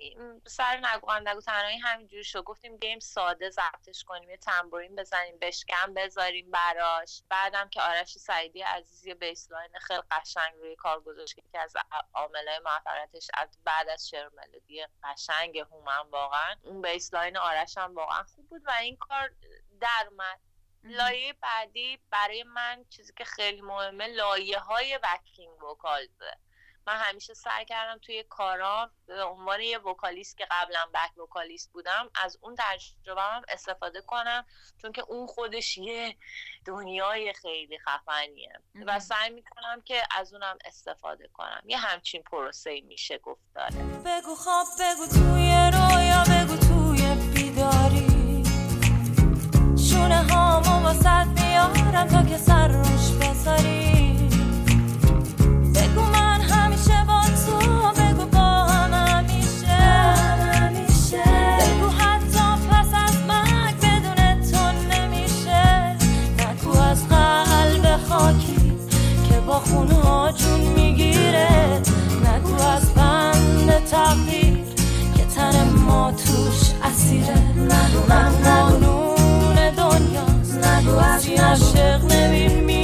سر 0.48 0.78
نگو 0.78 1.12
هم 1.12 1.30
نگو 1.30 1.42
تنهایی 1.42 1.78
همینجوری 1.78 2.24
شد. 2.24 2.44
گفتیم 2.44 2.78
گیم 2.78 3.00
ساده 3.00 3.50
ضبطش 3.50 4.04
کنیم 4.04 4.30
یه 4.30 4.38
tambourine 4.38 4.96
بزنیم 4.96 5.38
بشکنم 5.40 5.94
بذاریم 5.94 6.52
براش. 6.52 7.24
بعدم 7.30 7.70
که 7.70 7.82
آرش 7.82 8.18
سعیدی 8.18 8.62
عزیز 8.62 9.06
یه 9.06 9.16
bassline 9.16 9.70
خیلی 9.82 10.02
قشنگ 10.12 10.54
روی 10.56 10.76
کار 10.76 11.02
گذاشت 11.02 11.36
که 11.52 11.60
از 11.60 11.74
عاملای 12.14 12.60
موفقیتش 12.60 13.28
از 13.34 13.58
بعد 13.64 13.90
از 13.90 14.10
شعر 14.10 14.30
ملودی 14.30 14.86
قشنگ 15.04 15.60
هومن 15.60 16.10
واقعا. 16.10 16.56
اون 16.64 16.82
bassline 16.82 17.38
آرش 17.38 17.78
هم 17.78 17.96
واقعا 17.96 18.24
خوب 18.24 18.50
بود 18.50 18.62
و 18.66 18.72
این 18.72 18.98
کار 18.98 19.32
در 19.82 20.08
اومد. 20.12 20.40
لایه 20.84 21.34
بعدی 21.34 22.00
برای 22.10 22.44
من 22.44 22.86
چیزی 22.90 23.14
که 23.14 23.26
خیلی 23.26 23.62
مهمه 23.62 24.08
لایه 24.08 24.60
های 24.60 25.00
backing 25.04 25.64
vocals 25.64 26.27
ه 26.27 26.38
من 26.88 26.98
همیشه 26.98 27.34
سعی 27.34 27.66
کردم 27.66 27.98
توی 27.98 28.24
کارام 28.24 28.92
به 29.06 29.24
عنوان 29.24 29.62
یه 29.62 29.80
وکالیست 29.80 30.38
که 30.38 30.48
قبلا 30.52 30.86
بک 30.94 31.18
وکالیست 31.18 31.72
بودم 31.74 32.10
از 32.24 32.38
اون 32.42 32.56
تجربه 32.60 33.22
هم 33.22 33.42
استفاده 33.50 34.02
کنم 34.02 34.46
چون 34.82 34.92
که 34.92 35.02
اون 35.08 35.28
خودش 35.28 35.78
یه 35.78 36.16
دنیای 36.66 37.34
خیلی 37.34 37.80
خفنیه. 37.80 38.60
و. 38.88 39.00
سعی 39.00 39.30
می‌کنم 39.30 39.82
که 39.86 40.04
از 40.12 40.34
اونم 40.34 40.58
استفاده 40.66 41.30
کنم. 41.34 41.62
یه 41.66 41.78
همچین 41.78 42.24
پروسه 42.24 42.82
میشه 42.82 43.18
گفت 43.18 43.42
داره. 43.56 43.76
بگو 44.06 44.36
خواب 44.36 44.68
بگو 44.80 45.08
توی 45.08 45.72
رویا 45.74 46.24
بگو 46.24 46.58
توی 46.58 47.16
بیداری. 47.34 48.44
شونه 49.90 50.24
هامو 50.24 50.84
واسد 50.84 51.28
میارم 51.28 52.08
تا 52.08 52.30
که 52.30 52.38
سر 52.38 52.68
روش 52.68 53.12
بذاری. 53.12 54.05
از 72.66 72.94
بند 72.94 73.86
تقدیر 73.92 74.58
که 75.18 75.26
تن 75.36 75.70
ما 75.70 76.12
توش 76.12 76.72
من 78.10 78.32
قانون 78.44 79.56
دنیاست 79.56 80.68
نگو. 80.68 80.98
از 80.98 81.30
عاشق 81.30 82.04
نمیمیره 82.12 82.75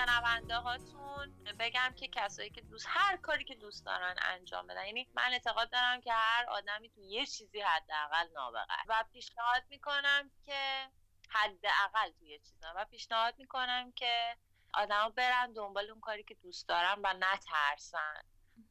شنونده 0.00 0.56
هاتون 0.56 1.44
بگم 1.58 1.94
که 1.96 2.08
کسایی 2.08 2.50
که 2.50 2.60
دوست 2.60 2.86
هر 2.88 3.16
کاری 3.16 3.44
که 3.44 3.54
دوست 3.54 3.86
دارن 3.86 4.16
انجام 4.22 4.66
بدن. 4.66 4.86
یعنی 4.86 5.08
من 5.14 5.32
اعتقاد 5.32 5.70
دارم 5.70 6.00
که 6.00 6.12
هر 6.12 6.46
آدمی 6.48 6.90
تو 6.90 7.00
یه 7.00 7.26
چیزی 7.26 7.60
حداقل 7.60 8.28
نابغه. 8.34 8.82
و 8.88 9.04
پیشنهاد 9.12 9.62
می‌کنم 9.68 10.30
که 10.46 10.90
حداقل 11.30 12.10
تو 12.18 12.24
یه 12.24 12.38
چیزی 12.38 12.66
و 12.76 12.84
پیشنهاد 12.84 13.34
می‌کنم 13.38 13.92
که 13.92 14.36
آدما 14.74 15.08
برن 15.08 15.52
دنبال 15.52 15.90
اون 15.90 16.00
کاری 16.00 16.24
که 16.24 16.34
دوست 16.34 16.68
دارن 16.68 17.00
و 17.04 17.14
نترسن. 17.20 18.22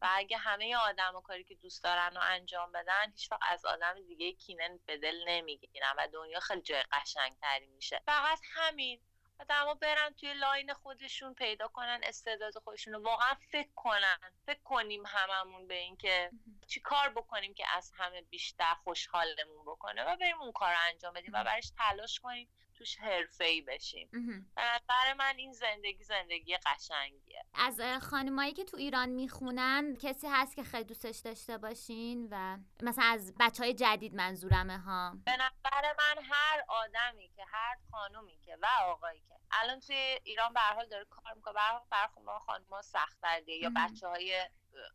و 0.02 0.10
اگه 0.12 0.38
همه 0.38 0.76
آدم 0.76 1.22
کاری 1.22 1.44
که 1.44 1.56
دوست 1.56 1.84
دارن 1.84 2.16
رو 2.16 2.22
انجام 2.22 2.72
بدن 2.72 3.12
هیچ 3.12 3.32
وقت 3.32 3.42
از 3.48 3.66
آدم 3.66 4.02
دیگه 4.08 4.34
کینه 4.34 4.80
به 4.86 4.98
دل 4.98 5.24
نمی‌گیرن 5.28 5.94
و 5.98 6.08
دنیا 6.14 6.40
خیلی 6.40 6.62
جای 6.62 6.84
قشنگتری 6.92 7.68
میشه. 7.68 8.02
فقط 8.06 8.40
همین. 8.54 9.02
آدما 9.40 9.74
برن 9.74 10.14
توی 10.14 10.34
لاین 10.34 10.74
خودشون 10.74 11.34
پیدا 11.34 11.68
کنن 11.68 12.00
استعداد 12.04 12.54
خودشون 12.58 12.94
رو. 12.94 13.04
واقعا 13.04 13.36
فکر 13.52 13.70
کنن. 13.76 14.18
فکر 14.46 14.60
کنیم 14.64 15.04
هممون 15.06 15.68
به 15.68 15.76
این 15.76 15.98
که 15.98 16.32
چی 16.68 16.80
کار 16.80 17.10
بکنیم 17.10 17.54
که 17.54 17.66
از 17.78 17.92
همه 17.96 18.22
بیشتر 18.22 18.74
خوشحالمون 18.84 19.66
بکنه 19.66 20.04
و 20.04 20.18
بریم 20.18 20.42
اون 20.42 20.52
کار 20.52 20.72
رو 20.72 20.78
انجام 20.82 21.14
بدیم 21.14 21.32
و 21.34 21.44
برش 21.44 21.72
تلاش 21.78 22.20
کنیم 22.20 22.50
توش 22.80 22.98
حرفه‌ای 22.98 23.62
بشیم. 23.62 24.10
به 24.56 24.62
نظر 24.62 25.14
من 25.14 25.34
این 25.38 25.54
زندگی 25.54 26.04
زندگی 26.04 26.58
قشنگیه. 26.58 27.46
از 27.54 27.82
خانمایی 28.02 28.54
که 28.54 28.64
تو 28.64 28.78
ایران 28.78 29.10
می‌خونن 29.10 29.96
کسی 29.96 30.28
هست 30.28 30.56
که 30.56 30.64
خیلی 30.64 30.84
دوستش 30.84 31.18
داشته 31.18 31.58
باشین 31.58 32.28
و 32.32 32.58
مثلا 32.82 33.06
از 33.06 33.34
بچه 33.40 33.64
های 33.64 33.74
جدید 33.74 34.16
منظورمه 34.16 34.78
ها؟ 34.78 35.18
به 35.26 35.32
نظر 35.32 35.94
من 35.98 36.24
هر 36.24 36.64
آدمی 36.68 37.30
که 37.36 37.46
هر 37.48 37.78
خانومی 37.92 38.40
که 38.46 38.58
و 38.62 38.68
آقایی 38.82 39.20
که 39.20 39.36
الان 39.52 39.80
توی 39.80 40.20
ایران 40.24 40.54
به 40.54 40.60
هر 40.60 40.74
حال 40.74 40.86
داره 40.90 41.06
کار 41.06 41.34
می‌کنه 41.36 41.54
برای 41.54 42.26
ما 42.26 42.40
خانم‌ها 42.40 42.82
سخت‌تر 42.82 43.40
دیگه 43.40 43.54
یا 43.54 43.70
مهم. 43.70 43.94
بچه 43.94 44.08
های 44.08 44.50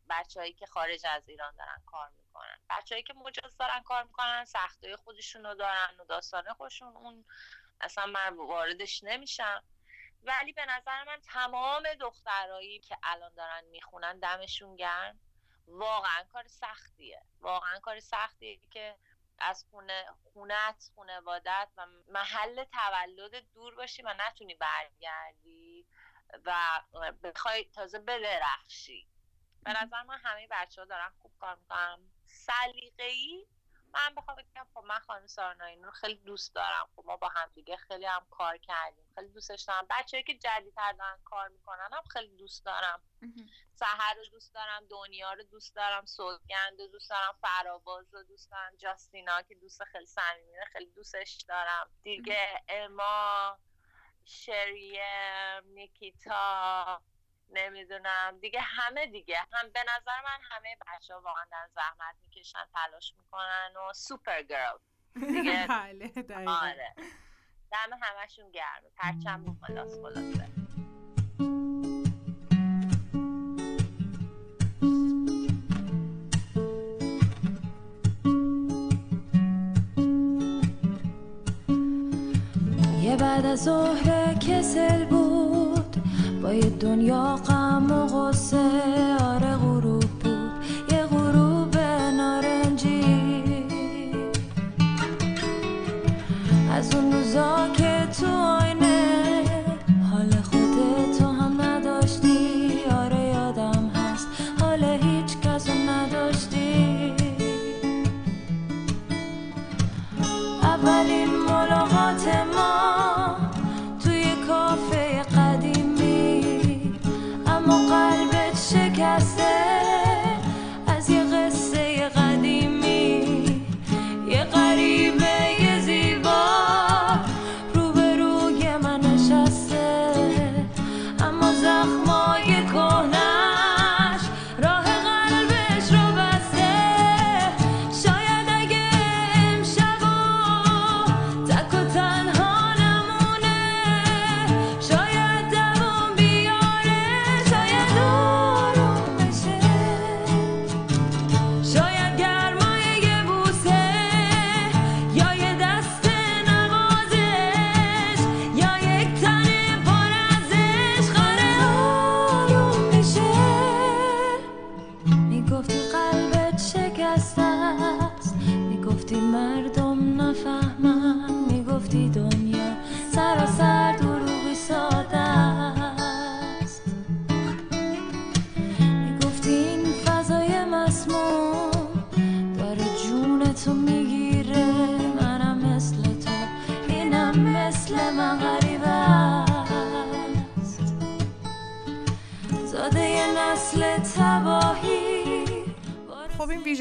بچه‌هایی 0.09 0.53
که 0.53 0.65
خارج 0.65 1.05
از 1.09 1.29
ایران 1.29 1.55
دارن 1.55 1.81
کار 1.85 2.09
می‌کنن. 2.17 2.59
بچه‌هایی 2.69 3.03
که 3.03 3.13
مجاز 3.13 3.57
دارن 3.57 3.83
کار 3.83 4.03
می‌کنن 4.03 4.45
سختای 4.45 4.95
خودشونو 4.95 5.55
دارن 5.55 5.89
و 5.99 6.05
داستان 6.05 6.53
خودشون 6.53 6.87
اون 6.87 7.25
اصلا 7.81 8.05
من 8.05 8.33
واردش 8.37 9.03
نمیشم. 9.03 9.63
ولی 10.23 10.53
به 10.53 10.65
نظر 10.65 11.03
من 11.03 11.21
تمام 11.33 11.83
دخترایی 11.99 12.79
که 12.79 12.97
الان 13.03 13.33
دارن 13.33 13.63
می‌خونن 13.65 14.19
دمشون 14.19 14.75
گرم. 14.75 15.19
واقعا 15.67 16.23
کار 16.23 16.47
سختیه. 16.47 17.21
واقعا 17.39 17.79
کار 17.79 17.99
سختیه 17.99 18.59
که 18.71 18.97
از 19.39 19.65
خونه 19.71 20.05
خونت 20.33 20.91
خونوادت 20.95 21.69
و 21.77 21.85
محل 22.07 22.63
تولد 22.63 23.35
دور 23.53 23.75
باشی 23.75 24.01
و 24.01 24.15
نتونی 24.17 24.55
برگردی 24.55 25.85
و 26.45 26.81
بخوای 27.23 27.63
تازه 27.63 27.99
بدرخشی. 27.99 29.07
به 29.63 29.83
نظر 29.83 30.03
من 30.03 30.17
همه 30.17 30.47
بچه 30.51 30.81
ها 30.81 30.85
دارن 30.85 31.09
خوب 31.21 31.31
کار 31.39 31.55
می‌کنن. 31.55 32.11
سلیقه‌ای 32.25 33.47
من 33.95 34.15
بخوام 34.15 34.37
بگم 34.37 34.67
خب 34.73 34.83
من 34.83 34.99
خانم 34.99 35.27
سارنایی 35.27 35.81
رو 35.81 35.91
خیلی 35.91 36.15
دوست 36.15 36.55
دارم. 36.55 36.89
خب 36.95 37.03
ما 37.05 37.17
با 37.17 37.27
هم 37.27 37.51
دیگه 37.55 37.77
خیلی 37.77 38.05
هم 38.05 38.27
کار 38.29 38.57
کردیم. 38.57 39.05
خیلی 39.15 39.29
دوستش 39.29 39.61
دارم. 39.61 39.87
بچه‌ای 39.89 40.23
که 40.23 40.33
جدیدتر 40.33 40.93
دارن 40.93 41.19
کار 41.25 41.47
می‌کنن 41.47 41.89
هم 41.91 42.03
خیلی 42.11 42.35
دوست 42.37 42.65
دارم. 42.65 43.01
سهر 43.73 44.13
رو 44.13 44.25
دوست 44.31 44.53
دارم 44.53 44.85
دنیا 44.89 45.33
رو 45.33 45.43
دوست 45.43 45.75
دارم 45.75 46.05
سوگند 46.05 46.81
رو 46.81 46.87
دوست 46.87 47.09
دارم 47.09 47.33
فراواز 47.41 48.13
رو 48.13 48.23
دوست 48.23 48.51
دارم 48.51 48.75
جاستینا 48.75 49.41
که 49.41 49.55
دوست 49.55 49.83
خیلی 49.83 50.05
صمیمی 50.05 50.65
خیلی 50.73 50.91
دوستش 50.91 51.45
دارم. 51.47 51.89
دیگه 52.03 52.63
اما 52.69 53.59
شریم 54.25 55.63
نیکیتا 55.65 57.01
نمی‌دونم. 57.49 58.37
دیگه 58.41 58.59
همه 58.61 59.05
دیگه. 59.07 59.39
هم 59.39 59.69
به 59.73 59.79
نظر 59.83 60.21
من 60.23 60.39
همه 60.51 60.77
بچه 60.87 61.13
ها 61.13 61.21
واقعا 61.21 61.45
زحمت 61.75 62.15
می‌کشن 62.21 62.59
تلاش 62.73 63.13
می‌کنن 63.17 63.71
و 63.89 63.93
سوپر 63.93 64.41
گرل 64.41 64.77
دیگه 65.13 65.67
بله 65.67 66.11
آره. 66.47 66.93
دم 67.71 67.99
همشون 68.01 68.51
گرمه 68.51 68.89
پرچم 68.97 69.45
رو 69.45 69.55
خلاص 69.61 69.95
خلاصه. 70.01 70.47
یه 83.01 83.15
بعد 83.17 83.45
از 83.45 83.63
ظهر 83.63 84.33
کسل 84.33 85.05
بود. 85.05 85.24
با 86.45 86.53
دنیا 86.79 87.35
غم 87.35 87.91
و 87.91 88.07
غصه 88.07 88.57
آره 89.23 89.55
غروب 89.55 90.03
بود 90.03 90.51
یه 90.91 91.05
غروب 91.05 91.77
نارنجی. 92.17 93.03
از 96.71 96.95
اون 96.95 97.13
روزا 97.13 97.67
که 97.77 98.07
تو 98.19 98.27
آینه 98.27 98.74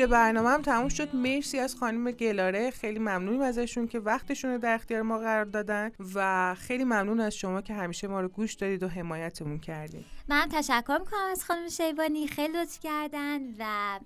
برنامه 0.07 0.49
هم 0.49 0.63
تموم 0.63 0.89
شد. 0.89 1.17
مرسی 1.17 1.59
از 1.59 1.77
خانم 1.77 2.11
گلاره. 2.11 2.71
خیلی 2.71 2.99
ممنونیم 2.99 3.41
ازشون 3.41 3.89
که 3.89 3.99
وقتشون 3.99 4.51
رو 4.51 4.59
در 4.59 4.75
اختیار 4.75 5.03
ما 5.03 5.19
قرار 5.19 5.45
دادن 5.45 5.91
و 6.15 6.55
خیلی 6.55 6.85
ممنون 6.85 7.21
از 7.21 7.35
شما 7.35 7.61
که 7.61 7.75
همیشه 7.75 8.07
ما 8.09 8.21
رو 8.21 8.29
گوش 8.29 8.55
دادید 8.55 8.83
و 8.83 8.89
حمایتمون 8.89 9.59
کردید. 9.59 10.05
من 10.29 10.49
تشکر 10.53 10.99
می‌کنم 11.01 11.29
از 11.31 11.45
خانم 11.45 11.69
شیبانی 11.69 12.27
خیلی 12.27 12.59
لطف 12.59 12.81
کردن 12.81 13.41
و 13.59 14.01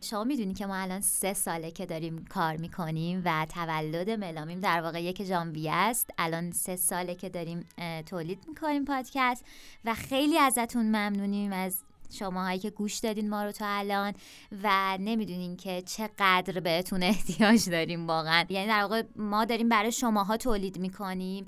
شما 0.00 0.24
می‌دونی 0.24 0.54
که 0.54 0.66
ما 0.66 0.76
الان 0.76 1.00
سه 1.00 1.34
ساله 1.34 1.70
که 1.70 1.86
داریم 1.86 2.24
کار 2.30 2.56
می‌کنیم 2.56 3.22
و 3.24 3.46
تولد 3.54 4.10
ملامیم 4.10 4.60
در 4.60 4.80
واقع 4.80 5.02
یک 5.02 5.24
ژانویه 5.24 5.72
است. 5.72 6.10
الان 6.18 6.52
سه 6.52 6.76
ساله 6.76 7.14
که 7.14 7.28
داریم 7.28 7.68
تولید 8.06 8.38
می‌کنیم 8.48 8.84
پادکست 8.84 9.44
و 9.84 9.94
خیلی 9.94 10.38
ازتون 10.38 10.86
ممنونیم 10.86 11.52
از 11.52 11.76
شماهایی 12.10 12.58
که 12.58 12.70
گوش 12.70 12.98
دادین 12.98 13.30
ما 13.30 13.44
رو 13.44 13.52
تا 13.52 13.66
الان 13.68 14.12
و 14.62 14.98
نمی‌دونین 15.00 15.56
که 15.56 15.82
چقدر 15.82 16.60
بهتون 16.60 17.02
احتیاج 17.02 17.70
داریم 17.70 18.06
واقعا. 18.06 18.44
یعنی 18.48 18.66
در 18.68 18.80
واقع 18.82 19.02
ما 19.16 19.44
داریم 19.44 19.68
برای 19.68 19.92
شماها 19.92 20.36
تولید 20.36 20.78
می‌کنیم 20.78 21.44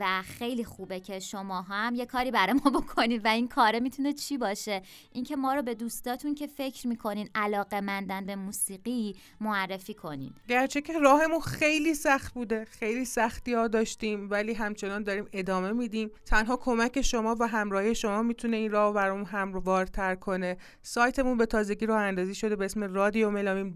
و 0.00 0.22
خیلی 0.22 0.64
خوبه 0.64 1.00
که 1.00 1.18
شماها 1.20 1.74
هم 1.74 1.94
یه 1.94 2.06
کاری 2.06 2.30
برای 2.30 2.52
ما 2.52 2.70
بکنید 2.80 3.24
و 3.24 3.28
این 3.28 3.48
کاره 3.48 3.80
می‌تونه 3.80 4.12
چی 4.12 4.38
باشه؟ 4.38 4.82
اینکه 5.12 5.36
ما 5.36 5.54
رو 5.54 5.62
به 5.62 5.74
دوستاتون 5.74 6.34
که 6.34 6.46
فکر 6.46 6.88
می‌کنین 6.88 7.28
علاقه 7.34 7.80
مندن 7.80 8.26
به 8.26 8.36
موسیقی 8.36 9.16
معرفی 9.40 9.94
کنین. 9.94 10.34
گرچه 10.48 10.80
که 10.80 10.98
راهمون 10.98 11.40
خیلی 11.40 11.94
سخت 11.94 12.34
بوده 12.34 12.64
خیلی 12.64 13.04
سختی 13.04 13.54
ها 13.54 13.68
داشتیم 13.68 14.30
ولی 14.30 14.54
همچنان 14.54 15.02
داریم 15.02 15.26
ادامه 15.32 15.72
میدیم. 15.72 16.10
تنها 16.26 16.56
کمک 16.56 17.02
شما 17.02 17.36
و 17.40 17.48
همراهی 17.48 17.94
شما 17.94 18.22
می‌تونه 18.22 18.56
این 18.56 18.70
راه 18.70 18.94
برامون 18.94 19.24
هموارتر 19.24 20.03
کنه. 20.14 20.56
سایتمون 20.82 21.38
به 21.38 21.46
تازگی 21.46 21.86
راه 21.86 22.00
اندازی 22.00 22.34
شده 22.34 22.56
به 22.56 22.64
اسم 22.64 22.94
رادیو 22.94 23.30
ملامیم 23.30 23.74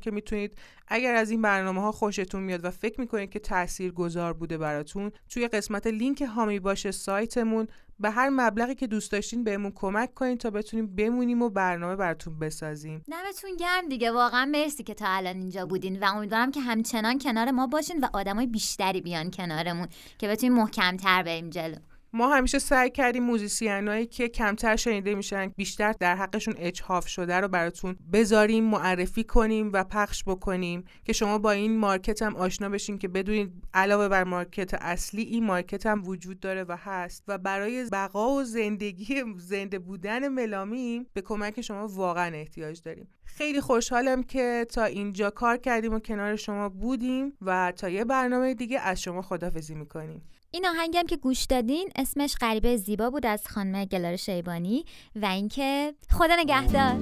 که 0.00 0.10
می‌تونید 0.10 0.58
اگر 0.88 1.14
از 1.14 1.30
این 1.30 1.42
برنامه 1.42 1.80
ها 1.80 1.92
خوشتون 1.92 2.42
میاد 2.42 2.64
و 2.64 2.70
فکر 2.70 3.00
می‌کنید 3.00 3.30
که 3.30 3.38
تأثیر 3.38 3.92
گذار 3.92 4.32
بوده 4.32 4.58
براتون 4.58 5.12
توی 5.28 5.48
قسمت 5.48 5.86
لینک 5.86 6.22
هامی 6.22 6.60
باشه 6.60 6.90
سایتمون. 6.90 7.68
به 8.00 8.10
هر 8.10 8.28
مبلغی 8.28 8.74
که 8.74 8.86
دوست 8.86 9.12
داشتین 9.12 9.44
بهمون 9.44 9.72
کمک 9.74 10.14
کنین 10.14 10.38
تا 10.38 10.50
بتونیم 10.50 10.96
بمونیم 10.96 11.42
و 11.42 11.48
برنامه 11.48 11.96
براتون 11.96 12.38
بسازیم. 12.38 13.02
دمتون 13.10 13.56
گرم 13.56 13.88
دیگه. 13.88 14.10
واقعا 14.10 14.44
مرسی 14.44 14.82
که 14.82 14.94
تا 14.94 15.06
الان 15.08 15.36
اینجا 15.36 15.66
بودین 15.66 16.00
و 16.00 16.04
امیدوارم 16.04 16.50
که 16.50 16.60
همچنان 16.60 17.18
کنار 17.18 17.50
ما 17.50 17.66
باشین 17.66 18.00
و 18.00 18.06
آدمای 18.12 18.46
بیشتری 18.46 19.00
بیان 19.00 19.30
کنارمون 19.30 19.88
که 20.18 20.28
بتونیم 20.28 20.56
محکمتر 20.56 21.22
بریم 21.22 21.50
جلو. 21.50 21.76
ما 22.16 22.28
همیشه 22.28 22.58
سعی 22.58 22.90
کردیم 22.90 23.22
musician 23.22 23.89
ایی 23.89 24.06
که 24.06 24.28
کمتر 24.28 24.76
شنیده 24.76 25.14
میشن 25.14 25.52
بیشتر 25.56 25.92
در 25.92 26.16
حقشون 26.16 26.54
اجحاف 26.58 27.06
شده 27.06 27.40
رو 27.40 27.48
براتون 27.48 27.96
بذاریم 28.12 28.64
معرفی 28.64 29.24
کنیم 29.24 29.70
و 29.72 29.84
پخش 29.84 30.24
بکنیم 30.24 30.84
که 31.04 31.12
شما 31.12 31.38
با 31.38 31.50
این 31.50 31.78
market 31.78 32.22
هم 32.22 32.36
آشنا 32.36 32.68
بشین 32.68 32.98
که 32.98 33.08
بدونید 33.08 33.52
علاوه 33.74 34.08
بر 34.08 34.24
market 34.24 34.74
اصلی 34.74 35.22
این 35.22 35.44
market 35.44 35.86
هم 35.86 36.04
وجود 36.04 36.40
داره 36.40 36.64
و 36.64 36.76
هست 36.78 37.24
و 37.28 37.38
برای 37.38 37.88
بقا 37.92 38.34
و 38.34 38.44
زندگی 38.44 39.24
زنده 39.36 39.78
بودن 39.78 40.28
ملامیم 40.28 41.06
به 41.12 41.22
کمک 41.22 41.60
شما 41.60 41.88
واقعا 41.88 42.34
احتیاج 42.34 42.82
داریم. 42.82 43.08
خیلی 43.24 43.60
خوشحالم 43.60 44.22
که 44.22 44.66
تا 44.70 44.84
اینجا 44.84 45.30
کار 45.30 45.56
کردیم 45.56 45.94
و 45.94 45.98
کنار 45.98 46.36
شما 46.36 46.68
بودیم 46.68 47.32
و 47.42 47.72
تا 47.76 47.88
یه 47.88 48.04
برنامه 48.04 48.54
دیگه 48.54 48.80
از 48.80 49.02
شما 49.02 49.22
خدافظی 49.22 49.74
می‌کنیم. 49.74 50.22
این 50.56 50.66
آهنگم 50.66 51.02
که 51.02 51.16
گوش 51.16 51.44
دادین 51.44 51.88
اسمش 51.96 52.34
غریبه 52.40 52.76
زیبا 52.76 53.10
بود 53.10 53.26
از 53.26 53.48
خانم 53.48 53.84
گلار 53.84 54.16
شیبانی 54.16 54.84
و 55.16 55.26
اینکه 55.26 55.94
خدا 56.10 56.36
نگهدار. 56.38 56.96